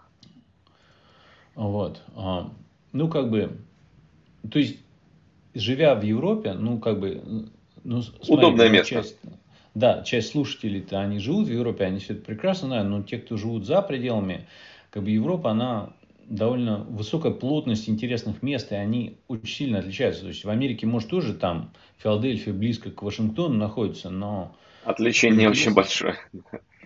[1.55, 2.03] Вот.
[2.15, 2.51] А,
[2.93, 3.59] ну, как бы,
[4.51, 4.79] то есть,
[5.55, 7.51] живя в Европе, ну, как бы,
[7.85, 8.95] ну, смотри, удобное ну, место.
[8.95, 9.19] Часть,
[9.75, 13.37] да, часть слушателей-то, они живут в Европе, они все это прекрасно знают, но те, кто
[13.37, 14.47] живут за пределами,
[14.91, 15.93] как бы Европа, она
[16.29, 20.23] довольно высокая плотность интересных мест, и они очень сильно отличаются.
[20.23, 24.55] То есть в Америке, может, тоже там Филадельфия близко к Вашингтону находится, но...
[24.85, 26.17] Отличие не очень большое.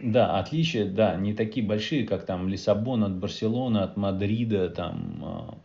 [0.00, 5.58] Да, отличия, да, не такие большие, как там Лиссабон от Барселоны, от Мадрида, там, а,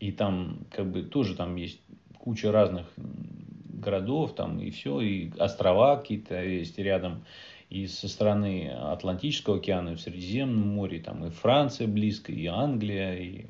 [0.00, 1.80] и там как бы тоже там есть
[2.18, 7.24] куча разных городов, там и все, и острова какие-то есть рядом
[7.72, 13.14] и со стороны Атлантического океана, и в Средиземном море, там и Франция близко, и Англия,
[13.14, 13.46] и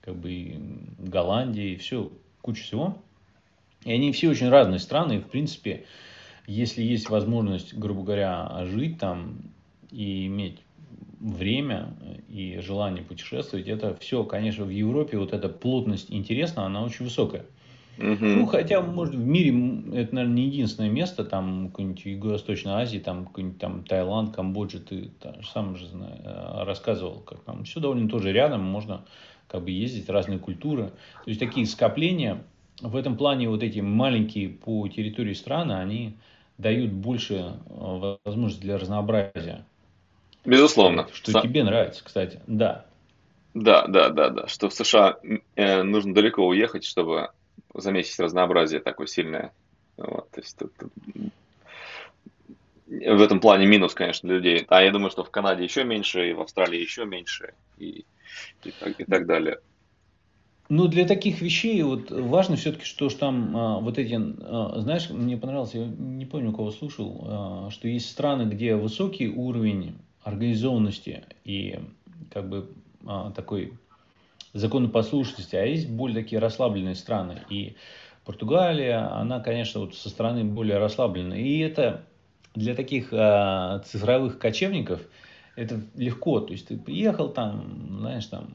[0.00, 0.58] как бы и
[0.98, 2.10] Голландия, и все,
[2.42, 2.98] куча всего.
[3.84, 5.84] И они все очень разные страны, и в принципе,
[6.48, 9.38] если есть возможность, грубо говоря, жить там
[9.92, 10.58] и иметь
[11.20, 11.94] время
[12.28, 17.46] и желание путешествовать, это все, конечно, в Европе вот эта плотность интересна, она очень высокая.
[17.98, 18.24] Угу.
[18.24, 19.50] Ну, хотя, может, в мире
[19.94, 25.10] это, наверное, не единственное место, там, какой-нибудь Юго-Восточной Азии, там, какой-нибудь там Таиланд, Камбоджа, ты
[25.20, 29.04] там, сам же знаю, э, рассказывал, как там все довольно тоже рядом, можно
[29.48, 30.92] как бы ездить, разные культуры.
[31.24, 32.42] То есть, такие скопления,
[32.80, 36.14] в этом плане вот эти маленькие по территории страны, они
[36.56, 39.64] дают больше э, возможностей для разнообразия.
[40.44, 41.06] Безусловно.
[41.12, 41.42] Что Сам...
[41.42, 42.86] тебе нравится, кстати, да.
[43.52, 45.18] Да, да, да, да, что в США
[45.56, 47.30] э, нужно далеко уехать, чтобы
[47.74, 49.52] заметить разнообразие такое сильное.
[49.96, 50.92] Вот, то есть тут, тут
[52.90, 54.66] в этом плане минус, конечно, для людей.
[54.68, 58.04] А я думаю, что в Канаде еще меньше, и в Австралии еще меньше, и,
[58.64, 59.58] и, так, и так далее.
[60.68, 65.10] Ну, для таких вещей вот важно все-таки, что, что там а, вот эти, а, знаешь,
[65.10, 69.98] мне понравилось, я не помню, у кого слушал, а, что есть страны, где высокий уровень
[70.22, 71.80] организованности и
[72.32, 72.70] как бы
[73.06, 73.72] а, такой
[74.52, 77.42] законопослушности, а есть более такие расслабленные страны.
[77.48, 77.76] И
[78.24, 81.38] Португалия, она, конечно, вот со стороны более расслабленная.
[81.38, 82.04] И это
[82.54, 85.00] для таких а, цифровых кочевников
[85.56, 86.40] это легко.
[86.40, 88.48] То есть ты приехал там, знаешь, там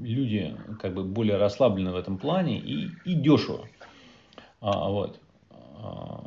[0.00, 3.66] люди как бы более расслаблены в этом плане и, и дешево.
[4.60, 5.20] А, вот.
[5.50, 6.24] А,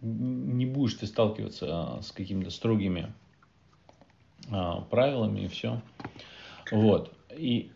[0.00, 3.12] не будешь ты сталкиваться с какими-то строгими
[4.50, 5.80] а, правилами и все.
[6.70, 7.12] Вот.
[7.36, 7.72] И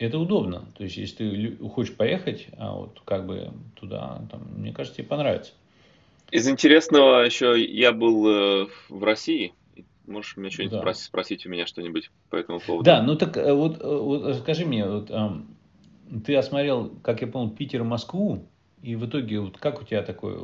[0.00, 0.64] это удобно.
[0.76, 5.08] То есть, если ты хочешь поехать, а вот как бы туда, там, мне кажется, тебе
[5.08, 5.52] понравится.
[6.30, 9.52] Из интересного еще я был э, в России
[10.06, 10.80] Можешь меня что-нибудь да.
[10.80, 12.84] спросить, спросить у меня что-нибудь по этому поводу?
[12.84, 15.10] Да, ну так э, вот, э, вот скажи мне, вот,
[16.26, 18.44] ты осмотрел, как я понял, Питер и Москву,
[18.82, 20.40] и в итоге вот как у тебя такое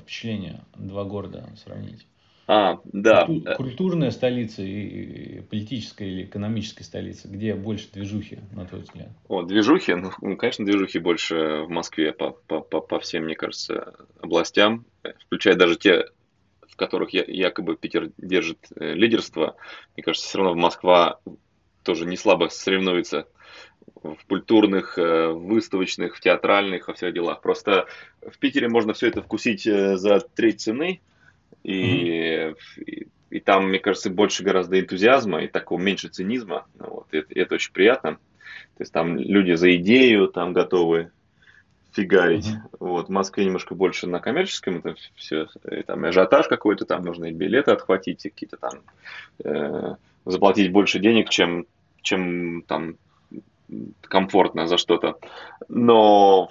[0.00, 2.06] впечатление два города сравнить?
[2.52, 3.26] А, да.
[3.26, 9.08] Культур, культурная столица и политическая или экономическая столица, где больше движухи, на твой взгляд?
[9.28, 9.94] О, движухи?
[9.94, 14.84] Ну, ну конечно, движухи больше в Москве по, по, по, по всем, мне кажется, областям,
[15.26, 16.06] включая даже те
[16.80, 19.56] которых якобы Питер держит э, лидерство,
[19.94, 21.20] мне кажется, все равно Москва
[21.82, 23.28] тоже не слабо соревнуется
[24.02, 27.42] в культурных, э, в выставочных, в театральных, во всех делах.
[27.42, 27.86] Просто
[28.22, 31.02] в Питере можно все это вкусить э, за треть цены,
[31.62, 32.56] и, mm-hmm.
[32.86, 36.66] и, и там, мне кажется, больше гораздо энтузиазма и такого меньше цинизма.
[36.78, 38.14] Вот, и, и это очень приятно.
[38.76, 41.10] То есть там люди за идею там готовы
[41.92, 42.46] фигарить.
[42.46, 42.76] Mm-hmm.
[42.80, 47.26] Вот, в Москве немножко больше на коммерческом, это все, и, там ажиотаж какой-то, там нужно
[47.26, 48.80] и билеты отхватить, и какие-то там
[49.44, 49.94] э,
[50.24, 51.66] заплатить больше денег, чем,
[52.02, 52.96] чем там
[54.02, 55.18] комфортно за что-то.
[55.68, 56.50] Но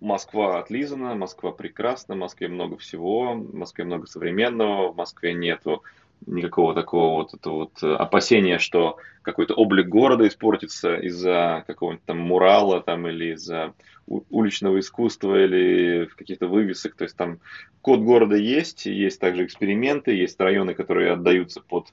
[0.00, 5.82] Москва отлизана, Москва прекрасна, в Москве много всего, в Москве много современного, в Москве нету
[6.26, 12.82] никакого такого вот этого вот опасения, что какой-то облик города испортится из-за какого-нибудь там мурала
[12.82, 13.74] там или из-за
[14.06, 16.96] уличного искусства или каких-то вывесок.
[16.96, 17.40] То есть там
[17.80, 21.88] код города есть, есть также эксперименты, есть районы, которые отдаются под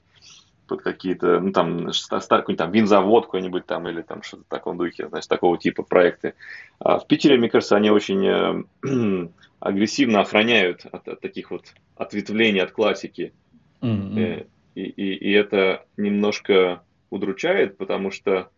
[0.68, 5.08] под какие-то, ну там, какой-нибудь там винзавод какой-нибудь там или там что-то в таком духе,
[5.08, 6.34] значит, такого типа проекты.
[6.78, 9.28] А в Питере, мне кажется, они очень э,
[9.60, 11.64] агрессивно охраняют от, от таких вот
[11.96, 13.32] ответвлений от классики.
[13.80, 14.46] Mm-hmm.
[14.74, 18.50] И, и, и это немножко удручает, потому что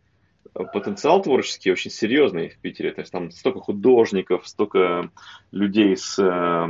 [0.52, 2.92] потенциал творческий очень серьезный в Питере.
[2.92, 5.10] То есть там столько художников, столько
[5.52, 6.68] людей с э,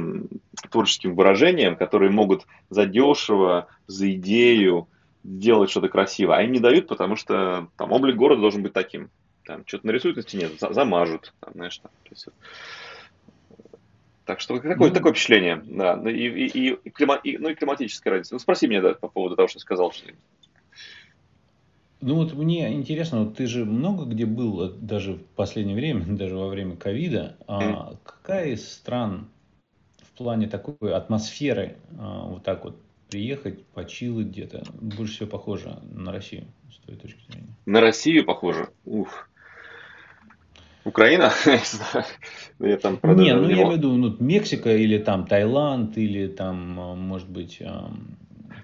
[0.70, 4.88] творческим выражением, которые могут задешево, за идею
[5.22, 6.37] делать что-то красивое.
[6.37, 9.11] А им не дают, потому что там облик города должен быть таким.
[9.44, 11.33] Там что-то нарисуют на стене, за, замажут.
[11.40, 12.28] Там, знаешь, там, то есть,
[14.24, 17.54] так что какое ну, такое впечатление, да, ну и, и, и, клима, и, ну и
[17.54, 18.35] климатическая разница.
[18.35, 20.06] Ну спроси меня да, по поводу того, что сказал, что
[22.00, 26.37] ну вот мне интересно, вот ты же много где был, даже в последнее время, даже
[26.37, 27.37] во время ковида.
[27.46, 29.28] А какая из стран
[30.02, 32.76] в плане такой атмосферы а, вот так вот
[33.11, 37.55] приехать, почилить где-то, больше всего похоже на Россию, с твоей точки зрения?
[37.66, 38.70] На Россию похоже?
[38.85, 39.29] Ух.
[40.85, 41.31] Украина?
[42.59, 46.27] я там, правда, не, ну я имею в виду ну, Мексика или там Таиланд, или
[46.29, 47.61] там, а, может быть,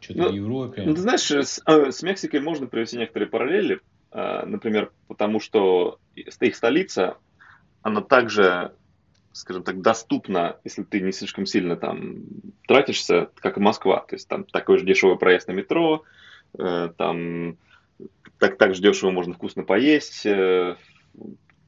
[0.00, 0.82] что-то ну, в Европе.
[0.86, 3.80] Ну, ты знаешь, с, э, с Мексикой можно провести некоторые параллели,
[4.12, 7.16] э, например, потому что их столица,
[7.82, 8.72] она также,
[9.36, 12.16] скажем так, доступна, если ты не слишком сильно там
[12.66, 14.04] тратишься, как и Москва.
[14.08, 16.04] То есть там такой же дешевый проезд на метро,
[16.58, 17.56] э, там
[18.38, 20.22] так, так же дешево можно вкусно поесть.
[20.22, 20.76] То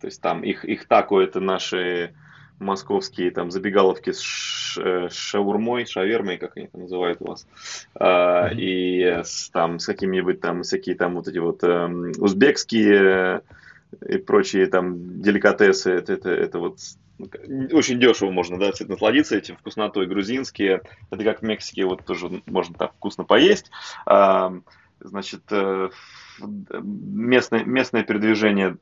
[0.02, 2.14] есть там их, их тако это наши
[2.58, 7.46] московские там забегаловки с э, шаурмой, шавермой, как они там называют у вас,
[7.94, 8.54] mm-hmm.
[8.56, 11.86] и с, там с какими-нибудь там всякие там вот эти вот э,
[12.18, 13.42] узбекские
[14.08, 16.78] и прочие там деликатесы, это, это, это вот
[17.18, 22.74] очень дешево можно, да, насладиться этим вкуснотой грузинские, это как в Мексике, вот тоже можно
[22.74, 23.70] так вкусно поесть,
[24.06, 24.52] а,
[25.00, 25.90] значит, э,
[26.40, 28.76] местное, местное передвижение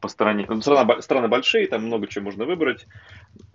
[0.00, 0.46] по стране.
[0.48, 2.86] Ну, страна, страны большие, там много чего можно выбрать,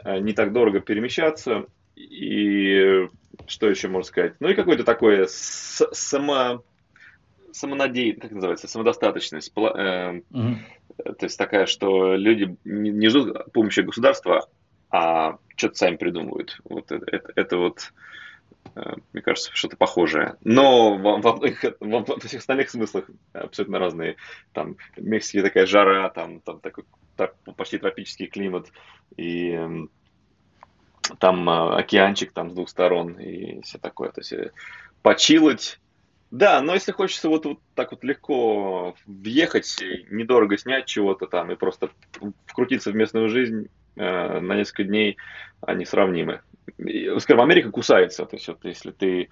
[0.04, 1.66] э, не так дорого перемещаться.
[1.96, 3.08] И
[3.48, 4.34] что еще можно сказать?
[4.40, 4.84] Ну и какое-то
[5.28, 6.64] с само,
[7.52, 9.52] самонадеянность, как называется, самодостаточность.
[9.56, 10.58] Угу.
[10.98, 14.48] То есть такая, что люди не ждут помощи государства,
[14.90, 16.60] а что-то сами придумывают.
[16.66, 17.92] Вот это, это, это вот
[18.76, 20.36] Э, мне кажется, что-то похожее.
[20.44, 21.40] Но во, во,
[21.80, 24.16] во, во всех остальных смыслах абсолютно разные.
[24.52, 26.86] Там в Мексике такая жара, там, там такой
[27.16, 28.72] так, почти тропический климат,
[29.18, 29.60] и
[31.20, 34.10] там э, океанчик там с двух сторон и все такое.
[34.10, 34.52] То есть э,
[35.02, 35.80] почилать
[36.34, 39.78] да, но если хочется вот, вот так вот легко въехать,
[40.10, 41.92] недорого снять чего-то там и просто
[42.48, 45.18] вкрутиться в местную жизнь э, на несколько дней,
[45.62, 46.42] они сравнимы.
[46.80, 48.26] И, скажем, Америка кусается.
[48.26, 49.30] То есть вот если ты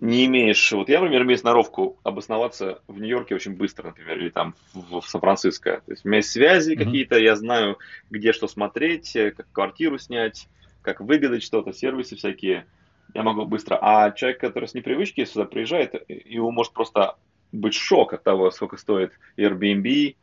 [0.00, 0.72] не имеешь...
[0.72, 5.06] Вот я, например, имею сноровку обосноваться в Нью-Йорке очень быстро, например, или там в, в
[5.06, 5.82] Сан-Франциско.
[5.84, 6.82] То есть у меня есть связи mm-hmm.
[6.82, 7.76] какие-то, я знаю,
[8.08, 10.48] где что смотреть, э, как квартиру снять,
[10.80, 12.64] как выгадать что-то, сервисы всякие–
[13.14, 13.78] я могу быстро.
[13.80, 17.16] А человек, который с непривычки сюда приезжает, его может просто
[17.52, 20.16] быть шок от того, сколько стоит Airbnb,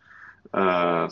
[0.54, 1.08] э,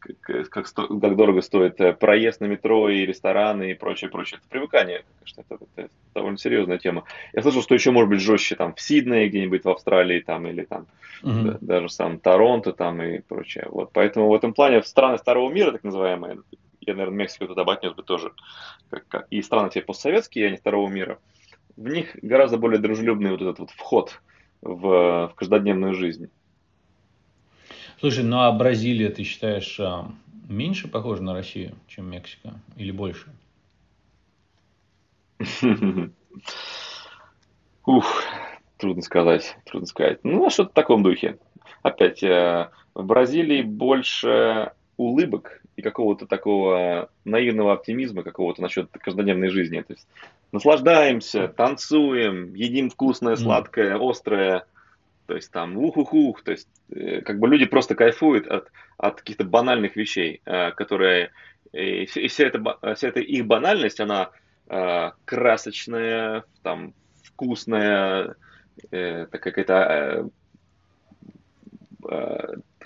[0.00, 4.38] как, как, как дорого стоит э, проезд на метро и рестораны и прочее, прочее.
[4.38, 7.04] Это привыкание, конечно, это, это довольно серьезная тема.
[7.32, 10.64] Я слышал, что еще может быть жестче там в Сиднее, где-нибудь в Австралии там или
[10.64, 10.86] там
[11.22, 11.42] mm-hmm.
[11.44, 13.66] да, даже сам Торонто там и прочее.
[13.70, 16.38] Вот, поэтому в этом плане страны старого мира, так называемые,
[16.80, 18.32] я, наверное, Мексику туда бы отнес бы тоже,
[19.08, 21.18] как, и страны те постсоветские, они второго мира,
[21.76, 24.20] в них гораздо более дружелюбный вот этот вот вход
[24.62, 26.30] в, в каждодневную жизнь.
[27.98, 30.10] Слушай, ну а Бразилия, ты считаешь, а,
[30.48, 33.26] меньше похожа на Россию, чем Мексика, или больше?
[37.86, 38.22] Ух,
[38.76, 40.20] трудно сказать, трудно сказать.
[40.22, 41.38] Ну, а что-то в таком духе.
[41.82, 49.80] Опять, э, в Бразилии больше улыбок и какого-то такого наивного оптимизма какого-то насчет каждодневной жизни.
[49.80, 50.06] То есть
[50.52, 54.66] наслаждаемся, танцуем, едим вкусное, сладкое, острое,
[55.26, 59.44] то есть там ух-ух-ух, то есть э, как бы люди просто кайфуют от, от каких-то
[59.44, 61.30] банальных вещей, э, которые,
[61.72, 64.30] и вся эта, вся эта их банальность, она
[64.68, 68.34] э, красочная, там, вкусная,
[68.90, 70.30] такая какая-то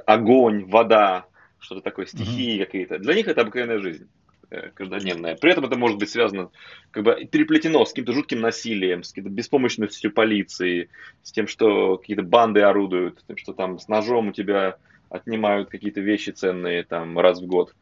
[0.06, 1.24] огонь, вода,
[1.64, 2.64] что-то такое, стихии mm-hmm.
[2.64, 2.98] какие-то.
[2.98, 4.08] Для них это обыкновенная жизнь
[4.50, 5.36] э, каждодневная.
[5.36, 6.50] При этом это может быть связано,
[6.90, 10.88] как бы переплетено с каким-то жутким насилием, с какой-то беспомощностью полиции,
[11.22, 14.76] с тем, что какие-то банды орудуют, с тем, что там с ножом у тебя
[15.08, 17.74] отнимают какие-то вещи ценные там раз в год.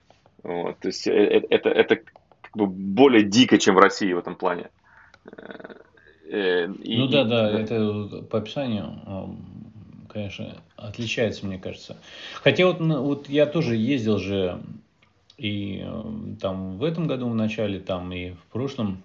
[0.43, 0.79] Вот.
[0.79, 4.37] То есть это, э, это, это как бы более дико, чем в России в этом
[4.37, 4.71] плане.
[6.29, 9.37] Э, и, ну да, да, это по описанию
[10.13, 11.97] конечно, отличается, мне кажется.
[12.43, 14.61] Хотя вот, вот я тоже ездил же
[15.39, 16.03] и э,
[16.41, 19.03] там в этом году в начале, там и в прошлом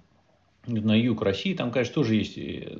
[0.67, 2.37] на юг России, там, конечно, тоже есть,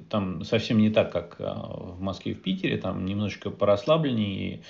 [0.10, 4.62] там совсем не так, как а, в Москве, в Питере, там немножечко порасслабленнее и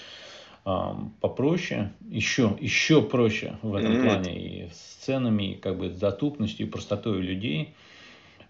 [0.66, 4.04] а, попроще, еще, еще проще в этом mm-hmm.
[4.04, 7.74] плане и с ценами, и как бы с доступностью и простотой людей.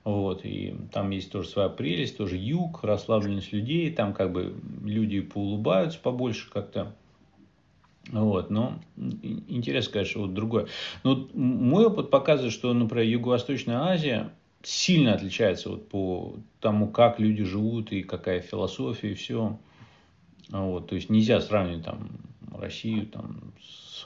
[0.08, 4.56] Вот, и там есть тоже своя прелесть, тоже юг, расслабленность людей, там как бы
[4.86, 6.96] люди поулыбаются побольше как-то.
[8.14, 10.68] Вот, но интересно, конечно, вот другое.
[11.04, 14.32] Но мой опыт показывает, что, например, Юго-Восточная Азия
[14.64, 19.60] сильно отличается вот по тому, как люди живут и какая философия и все.
[20.48, 22.12] Вот, то есть нельзя сравнивать там
[22.58, 24.06] Россию там с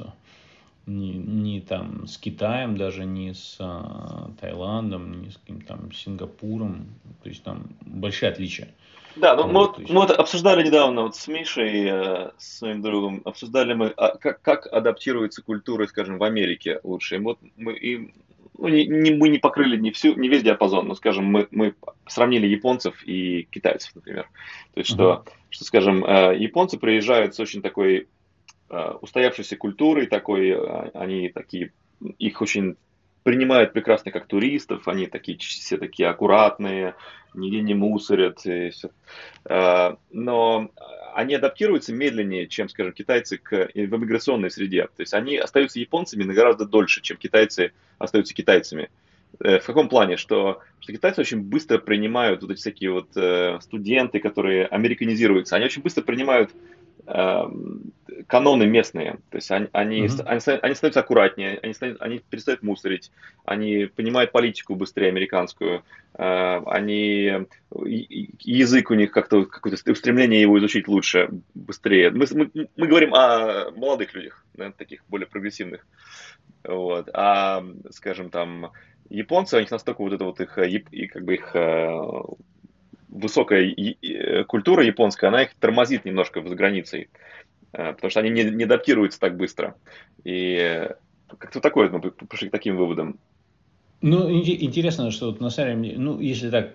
[0.86, 6.88] не, не там с Китаем, даже не с а, Таиландом, не с каким-то там Сингапуром.
[7.24, 8.70] То есть там большие отличия.
[9.16, 9.94] Да, ну, вот, мы, есть...
[9.94, 14.42] мы вот обсуждали недавно вот с Мишей, э, с своим другом, обсуждали мы, а, как,
[14.42, 17.18] как адаптируется культура, скажем, в Америке лучше.
[17.18, 18.14] И вот мы, и,
[18.58, 21.76] ну, не, не, мы не покрыли не, всю, не весь диапазон, но, скажем, мы, мы
[22.08, 24.30] сравнили японцев и китайцев, например.
[24.74, 24.96] То есть, uh-huh.
[24.96, 28.08] что, что, скажем, э, японцы приезжают с очень такой
[29.02, 31.74] устоявшейся культурой такой, э, они такие,
[32.18, 32.78] их очень
[33.24, 36.96] принимают прекрасно как туристов, они такие все такие аккуратные,
[37.34, 38.46] нигде не мусорят.
[38.46, 38.92] И все.
[39.46, 40.72] Э, но
[41.14, 44.84] они адаптируются медленнее, чем, скажем, китайцы к, в иммиграционной среде.
[44.84, 48.90] То есть они остаются японцами на гораздо дольше, чем китайцы остаются китайцами.
[49.40, 50.18] В каком плане?
[50.18, 55.82] Что, что китайцы очень быстро принимают вот эти всякие вот студенты, которые американизируются, они очень
[55.82, 56.52] быстро принимают
[57.06, 59.20] каноны местные.
[59.30, 60.24] То есть они, они, mm-hmm.
[60.26, 63.12] они, они становятся аккуратнее, они, они перестают мусорить,
[63.46, 65.84] они понимают политику быстрее американскую,
[66.18, 72.12] э, они язык у них как-то какое-то устремление его изучить лучше, быстрее.
[72.12, 75.86] Мы, мы, мы говорим о молодых людях, да, таких более прогрессивных.
[76.64, 77.10] Вот.
[77.14, 78.72] А, скажем, там,
[79.10, 82.00] японцы, у них настолько вот это вот их, и как бы их э,
[83.12, 87.10] высокая э, культура японская, она их тормозит немножко за границей,
[87.74, 89.76] э, потому что они не, не адаптируются так быстро.
[90.24, 90.90] И
[91.38, 93.20] как-то такое мы пришли к таким выводам.
[94.02, 96.74] Ну, интересно, что вот на самом деле, ну, если так,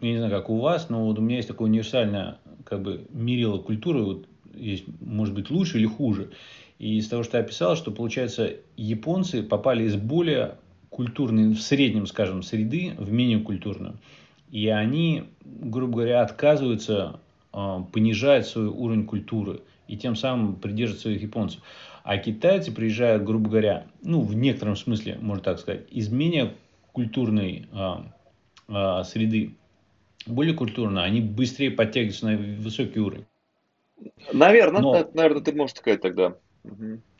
[0.00, 3.06] я не знаю, как у вас, но вот у меня есть такое универсальное, как бы,
[3.10, 6.30] мерило культуры, вот есть, может быть, лучше или хуже.
[6.78, 10.56] И из того, что я описал, что, получается, японцы попали из более
[10.90, 13.98] культурной, в среднем, скажем, среды в менее культурную.
[14.52, 17.20] И они, грубо говоря, отказываются
[17.52, 21.62] э, понижать свой уровень культуры и тем самым придерживать своих японцев.
[22.04, 26.52] А китайцы приезжают, грубо говоря, ну, в некотором смысле, можно так сказать, из менее
[26.92, 27.92] культурной э,
[28.68, 29.56] э, среды,
[30.26, 33.24] более культурно, они быстрее подтягиваются на высокий уровень.
[34.34, 35.10] Наверное, Но...
[35.14, 36.36] наверное, ты можешь сказать тогда.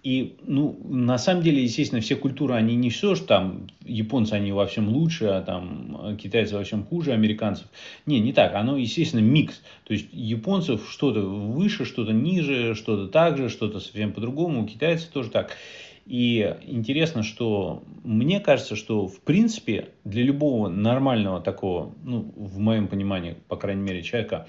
[0.03, 4.51] И, ну, на самом деле, естественно, все культуры, они не все, что там японцы, они
[4.51, 7.69] во всем лучше, а там китайцы во всем хуже американцев.
[8.05, 8.55] Не, не так.
[8.55, 9.63] Оно, естественно, микс.
[9.85, 14.65] То есть, японцев что-то выше, что-то ниже, что-то так же, что-то совсем по-другому.
[14.65, 15.57] У китайцев тоже так.
[16.05, 22.89] И интересно, что мне кажется, что в принципе для любого нормального такого, ну, в моем
[22.89, 24.49] понимании, по крайней мере, человека,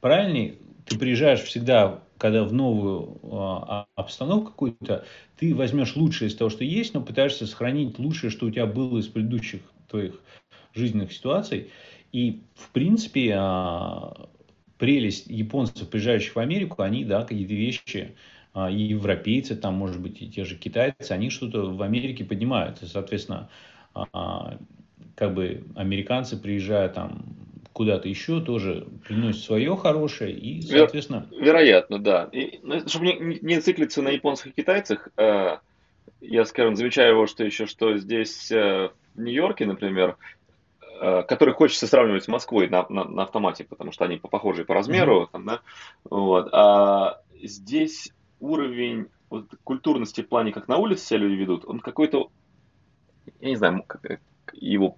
[0.00, 0.54] правильный,
[0.86, 5.04] ты приезжаешь всегда когда в новую а, обстановку какую-то,
[5.36, 8.98] ты возьмешь лучшее из того, что есть, но пытаешься сохранить лучшее, что у тебя было
[8.98, 10.20] из предыдущих твоих
[10.74, 11.70] жизненных ситуаций.
[12.12, 14.28] И, в принципе, а,
[14.78, 18.14] прелесть японцев, приезжающих в Америку, они, да, какие-то вещи,
[18.52, 22.82] а, и европейцы, там, может быть, и те же китайцы, они что-то в Америке поднимают.
[22.82, 23.50] И, соответственно,
[23.94, 24.58] а,
[25.14, 27.45] как бы американцы, приезжая там
[27.76, 31.28] куда-то еще тоже приносит свое хорошее и, соответственно...
[31.30, 32.26] Веро- вероятно, да.
[32.32, 35.58] И, ну, чтобы не, не циклиться на японцах и китайцах, э,
[36.22, 40.16] я, скажем, замечаю его, что еще, что здесь э, в Нью-Йорке, например,
[41.02, 44.72] э, который хочется сравнивать с Москвой на, на, на автомате, потому что они похожи по
[44.72, 45.28] размеру, mm-hmm.
[45.32, 45.60] там, да,
[46.08, 48.10] вот, а здесь
[48.40, 52.30] уровень вот, культурности в плане, как на улице себя люди ведут, он какой-то,
[53.42, 54.18] я не знаю, как,
[54.54, 54.96] его,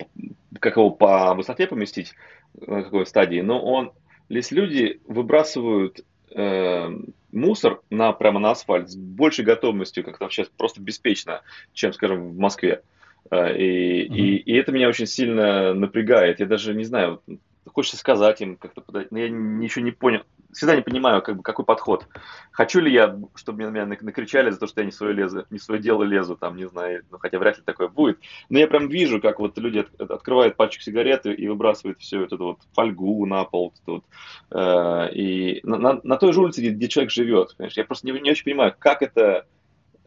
[0.60, 2.14] как его по высоте поместить,
[2.54, 3.92] на какой стадии, но он,
[4.28, 6.88] здесь люди выбрасывают э,
[7.32, 11.42] мусор на, прямо на асфальт с большей готовностью, как там сейчас, просто беспечно,
[11.72, 12.82] чем, скажем, в Москве.
[13.30, 14.16] Э, и, mm-hmm.
[14.16, 16.40] и, и это меня очень сильно напрягает.
[16.40, 17.22] Я даже не знаю,
[17.68, 21.42] хочется сказать им как-то подать, но я ничего не понял всегда не понимаю, как бы,
[21.42, 22.06] какой подход.
[22.52, 25.80] Хочу ли я, чтобы меня, накричали за то, что я не свое, лезу, не свое
[25.80, 28.18] дело лезу, там, не знаю, ну, хотя вряд ли такое будет.
[28.48, 32.36] Но я прям вижу, как вот люди от, открывают пачку сигарет и выбрасывают все это
[32.36, 33.74] вот фольгу на пол.
[33.86, 34.04] Вот,
[34.50, 37.54] э, и на, на, на той же улице, где, где человек живет.
[37.56, 37.76] Понимаешь?
[37.76, 39.46] Я просто не, не очень понимаю, как это...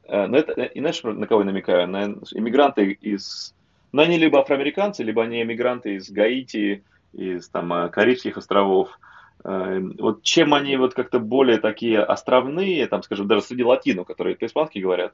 [0.05, 1.87] Э, но это, и знаешь, на кого я намекаю?
[1.87, 3.53] На иммигранты из...
[3.91, 6.83] Ну, они либо афроамериканцы, либо они иммигранты из Гаити,
[7.13, 8.99] из там э, Карибских островов.
[9.43, 14.35] Эм, вот чем они вот как-то более такие островные, там, скажем, даже среди латино, которые
[14.35, 15.13] по-испански говорят,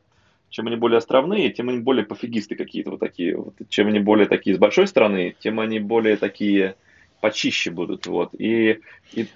[0.49, 3.35] чем они более островные, тем они более пофигисты какие-то вот такие.
[3.35, 3.55] Вот.
[3.69, 6.75] Чем они более такие с большой страны, тем они более такие
[7.21, 8.07] почище будут.
[8.07, 8.31] Вот.
[8.37, 8.79] И,
[9.13, 9.27] и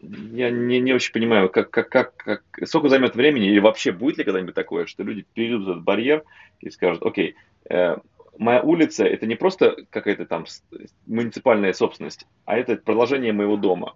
[0.00, 4.18] я не, не очень понимаю, как, как, как, как, сколько займет времени, или вообще будет
[4.18, 6.24] ли когда-нибудь такое, что люди перейдут этот барьер
[6.60, 7.34] и скажут, окей,
[7.68, 7.96] э,
[8.38, 10.46] моя улица это не просто какая-то там
[11.06, 13.94] муниципальная собственность, а это продолжение моего дома.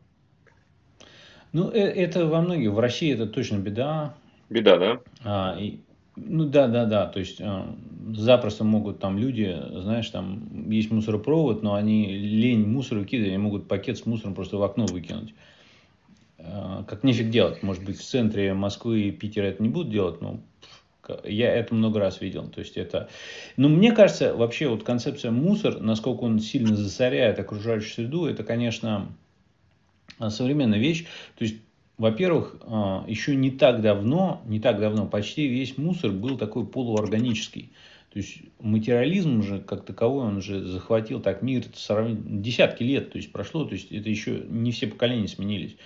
[1.53, 2.72] Ну, э, это во многих.
[2.72, 4.14] В России это точно беда.
[4.49, 5.01] Беда, да?
[5.24, 5.80] А, и,
[6.16, 7.07] ну да, да, да.
[7.07, 7.62] То есть э,
[8.14, 13.68] запросто могут там люди, знаешь, там есть мусоропровод, но они лень мусор выкидывать, они могут
[13.68, 15.34] пакет с мусором просто в окно выкинуть.
[16.38, 17.62] Э, как нефиг делать.
[17.62, 20.40] Может быть, в центре Москвы и Питера это не будут делать, но
[21.24, 22.48] я это много раз видел.
[22.48, 23.09] То есть это...
[23.57, 29.09] Но мне кажется, вообще вот концепция мусор, насколько он сильно засоряет окружающую среду, это, конечно,
[30.30, 31.07] современная вещь.
[31.36, 31.57] То есть
[31.98, 37.70] во-первых, а, еще не так давно, не так давно, почти весь мусор был такой полуорганический.
[38.12, 43.32] То есть материализм же как таковой, он же захватил так мир десятки лет, то есть
[43.32, 45.76] прошло, то есть это еще не все поколения сменились.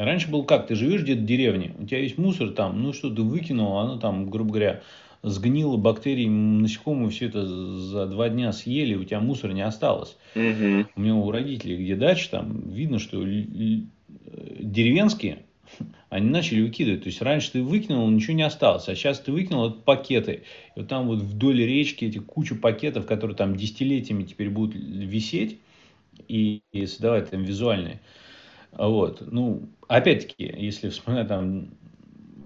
[0.00, 3.10] Раньше был как, ты живешь где-то в деревне, у тебя есть мусор там, ну что
[3.10, 4.80] ты выкинул, оно там, грубо говоря,
[5.22, 10.16] сгнило бактерии, насекомые, все это за два дня съели, у тебя мусора не осталось.
[10.34, 10.86] Угу.
[10.96, 13.22] У меня у родителей, где дача, там видно, что
[14.58, 15.42] деревенские,
[16.08, 17.02] они начали выкидывать.
[17.02, 20.44] То есть раньше ты выкинул, ничего не осталось, а сейчас ты выкинул это пакеты.
[20.76, 25.58] И вот там вот вдоль речки эти кучу пакетов, которые там десятилетиями теперь будут висеть
[26.26, 28.00] и, и создавать там визуальные.
[28.72, 29.22] Вот.
[29.30, 31.70] Ну, опять-таки, если вспоминать там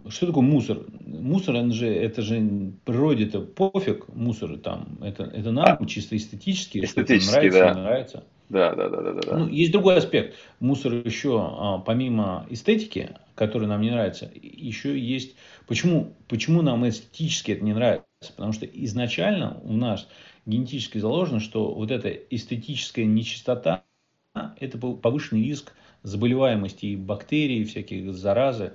[0.08, 0.80] что такое мусор?
[1.06, 6.84] Мусор, он же, это же природе-то пофиг, мусор там, это, это нам а, чисто эстетически,
[6.84, 7.74] эстетически что нравится, да.
[7.74, 8.24] нравится.
[8.50, 9.38] Да, да, да, да, да.
[9.38, 10.34] Ну, есть другой аспект.
[10.60, 15.36] Мусор еще, а, помимо эстетики, которая нам не нравится, еще есть...
[15.66, 18.04] Почему, почему нам эстетически это не нравится?
[18.36, 20.06] Потому что изначально у нас
[20.44, 23.82] генетически заложено, что вот эта эстетическая нечистота–
[24.60, 25.72] это повышенный риск
[26.04, 28.74] заболеваемости и бактерий, всяких заразы.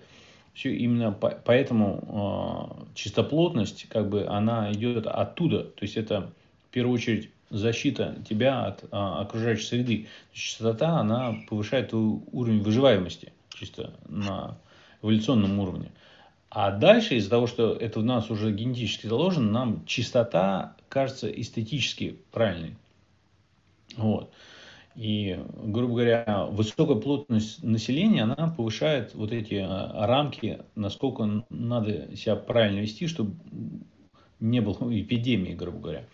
[0.54, 5.64] Все именно по, поэтому э, чистоплотность, как бы, она идет оттуда.
[5.64, 6.32] То есть это
[6.68, 10.08] в первую очередь защита тебя от а, окружающей среды.
[10.34, 14.58] Чистота, она повышает уровень выживаемости чисто на
[15.02, 15.92] эволюционном уровне.
[16.50, 22.18] А дальше, из-за того, что это в нас уже генетически заложено, нам чистота кажется эстетически
[22.32, 22.76] правильной.
[23.98, 24.32] Вот.
[24.96, 32.36] И, грубо говоря, высокая плотность населения, она повышает вот эти а, рамки, насколько надо себя
[32.36, 33.36] правильно вести, чтобы
[34.40, 36.06] не было эпидемии, грубо говоря.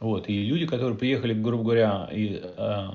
[0.00, 0.28] Вот.
[0.28, 2.88] И люди, которые приехали, грубо говоря, и, э,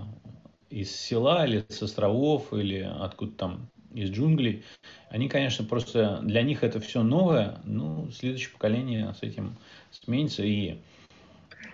[0.70, 4.64] из села или с островов, или откуда там, из джунглей,
[5.10, 9.58] они, конечно, просто для них это все новое, ну, следующее поколение с этим
[9.92, 10.44] сменится.
[10.44, 10.78] И,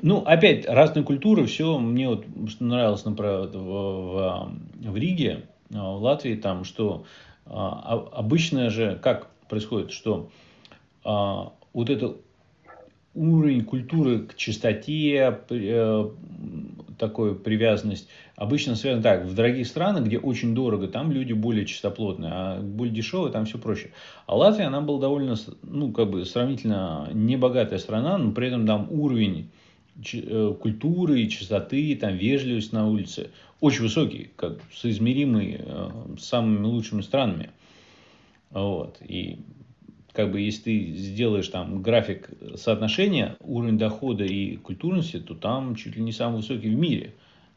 [0.01, 4.51] ну, опять, разные культуры, все, мне вот что нравилось, например, в, в,
[4.91, 7.05] в Риге, в Латвии, там, что
[7.45, 10.29] а, обычно же, как происходит, что
[11.03, 12.15] а, вот это
[13.13, 16.09] уровень культуры к чистоте, э,
[16.97, 22.31] такой привязанность, обычно связан так, в дорогих странах, где очень дорого, там люди более чистоплотные,
[22.33, 23.91] а более дешевые, там все проще.
[24.25, 28.87] А Латвия, она была довольно, ну, как бы, сравнительно небогатая страна, но при этом там
[28.91, 29.64] уровень э,
[30.59, 33.31] культуры и чистоты, там вежливость на улице
[33.61, 35.89] очень высокий, как соизмеримый э,
[36.19, 37.51] с самыми лучшими странами.
[38.51, 38.97] Вот.
[39.01, 39.39] И
[40.11, 45.95] как бы если ты сделаешь там график соотношения уровень дохода и культурности, то там чуть
[45.95, 47.13] ли не самый высокий в мире.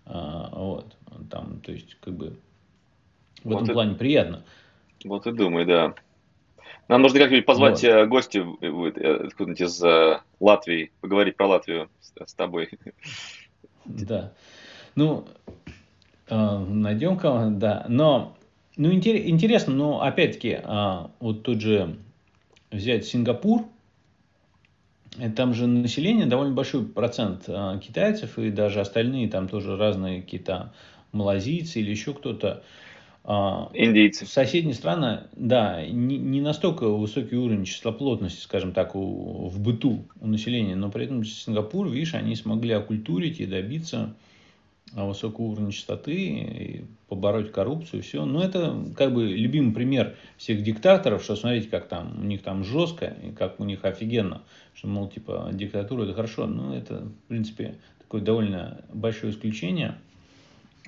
[0.06, 0.96] А, вот.
[1.30, 2.36] Там, то есть, как бы
[3.42, 4.42] в вот этом и, плане приятно.
[5.04, 5.94] Вот и думаю, да.
[6.88, 7.88] Нам нужно как-нибудь позвать вот.
[7.88, 12.70] Э, гостя э, откуда-нибудь из э, Латвии, поговорить про Латвию с, с тобой.
[13.84, 14.32] Да.
[14.94, 15.26] Ну,
[16.28, 17.84] найдем кого да.
[17.88, 18.36] Но,
[18.76, 20.60] ну, интересно, но опять-таки,
[21.20, 21.98] вот тут же
[22.70, 23.66] взять Сингапур,
[25.18, 27.48] э, там же население довольно большой процент
[27.82, 30.72] китайцев и даже остальные там тоже разные какие-то
[31.12, 32.62] малазийцы или еще кто-то.
[33.28, 34.24] Индийцы.
[34.24, 40.26] Соседние страны, да, не, не настолько высокий уровень числоплотности, скажем так, у, в быту у
[40.26, 44.14] населения, но при этом Сингапур, видишь, они смогли окультурить и добиться
[44.92, 48.24] высокого уровня частоты, и побороть коррупцию, все.
[48.24, 52.64] Но это как бы любимый пример всех диктаторов, что смотрите, как там у них там
[52.64, 56.46] жестко, и как у них офигенно, что, мол, типа, диктатура это хорошо.
[56.46, 59.98] Ну, это, в принципе, такое довольно большое исключение.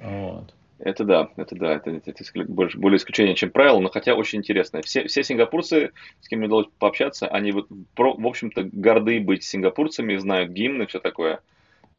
[0.00, 0.54] Вот.
[0.82, 4.38] Это да, это да, это, это, это больше, более исключение, чем правило, но хотя очень
[4.38, 4.80] интересно.
[4.82, 9.44] Все, все сингапурцы, с кем мне удалось пообщаться, они вот, про, в общем-то, горды быть
[9.44, 11.40] сингапурцами, знают гимны, все такое.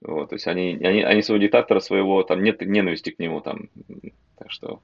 [0.02, 3.70] Вот, то есть они, они, они своего диктатора своего, там нет ненависти к нему, там,
[4.38, 4.82] так что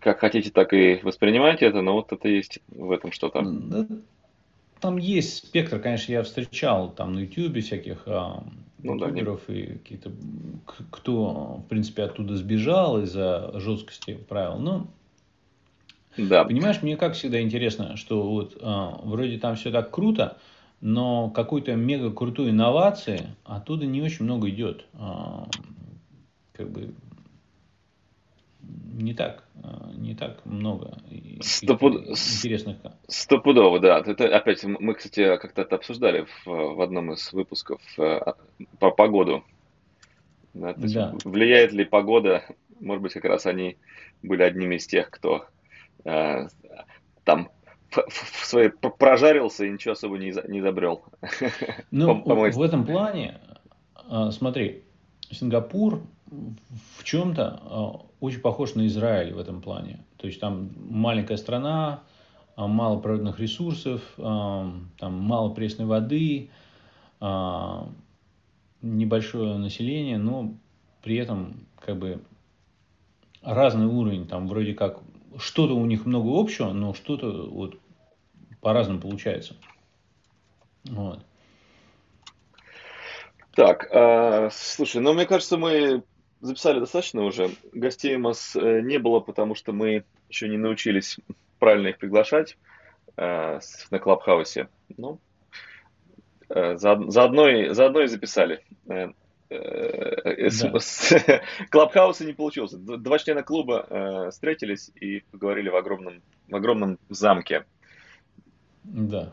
[0.00, 3.44] как хотите, так и воспринимайте это, но вот это есть в этом что-то.
[4.80, 8.08] Там есть спектр, конечно, я встречал там на YouTube всяких
[8.82, 10.12] ну, ютуберов да, и какие-то,
[10.90, 14.58] кто, в принципе, оттуда сбежал из-за жесткости правил.
[14.58, 14.86] Ну,
[16.16, 16.44] да.
[16.44, 20.38] понимаешь, мне как всегда интересно, что вот а, вроде там все так круто,
[20.80, 24.84] но какой-то мега крутой инновации оттуда не очень много идет.
[24.94, 25.46] А,
[26.52, 26.92] как бы
[28.62, 30.98] не так, а, не так много
[31.40, 32.06] Стопуд...
[32.08, 32.76] интересных.
[33.08, 34.02] Стопудово, да.
[34.04, 38.20] Это опять мы, кстати, как-то это обсуждали в, в одном из выпусков э,
[38.78, 39.44] про погоду.
[40.54, 41.14] Да, да.
[41.24, 42.44] Влияет ли погода?
[42.80, 43.76] Может быть, как раз они
[44.22, 45.46] были одними из тех, кто
[46.04, 46.46] э,
[47.24, 47.50] там
[47.90, 51.04] в своей прожарился и ничего особо не, не изобрел.
[51.90, 53.38] Ну, в этом плане,
[53.94, 54.84] а, смотри,
[55.32, 56.02] Сингапур
[56.98, 60.04] в чем-то а, очень похож на Израиль в этом плане.
[60.16, 62.02] То есть там маленькая страна,
[62.56, 66.50] а, мало природных ресурсов, там мало пресной воды,
[68.82, 70.54] небольшое население, но
[71.02, 72.20] при этом как бы
[73.42, 75.00] разный уровень, там вроде как
[75.38, 77.78] что-то у них много общего, но что-то вот
[78.60, 79.56] по-разному получается.
[80.84, 81.24] Вот.
[83.54, 86.02] Так, э, слушай, ну мне кажется, мы
[86.40, 87.50] записали достаточно уже.
[87.72, 91.18] Гостей у нас э, не было, потому что мы еще не научились
[91.58, 92.56] правильно их приглашать
[93.16, 94.68] э, на Клабхаусе.
[94.96, 95.20] Ну,
[96.48, 98.64] э, заодно, и, заодно и записали.
[98.88, 99.10] Э,
[99.50, 101.42] э, да.
[101.70, 102.78] Клабхауса не получился.
[102.78, 107.64] Два члена клуба э, встретились и поговорили в огромном, в огромном замке.
[108.82, 109.32] Да.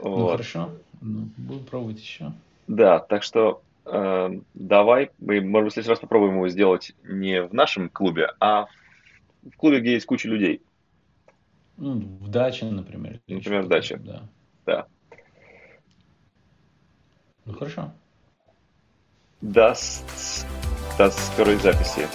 [0.00, 0.18] Ну, вот.
[0.18, 0.70] Ну хорошо,
[1.00, 2.32] ну, будем пробовать еще.
[2.68, 7.42] Да, так что э, давай, мы, может быть, в следующий раз попробуем его сделать не
[7.42, 8.66] в нашем клубе, а
[9.42, 10.62] в клубе, где есть куча людей.
[11.78, 13.20] Ну, в даче, например.
[13.26, 13.96] Например, в даче.
[13.96, 14.28] Да.
[14.66, 14.86] Да.
[17.46, 17.92] Ну хорошо.
[19.40, 19.74] До,
[20.98, 22.06] до скорой записи.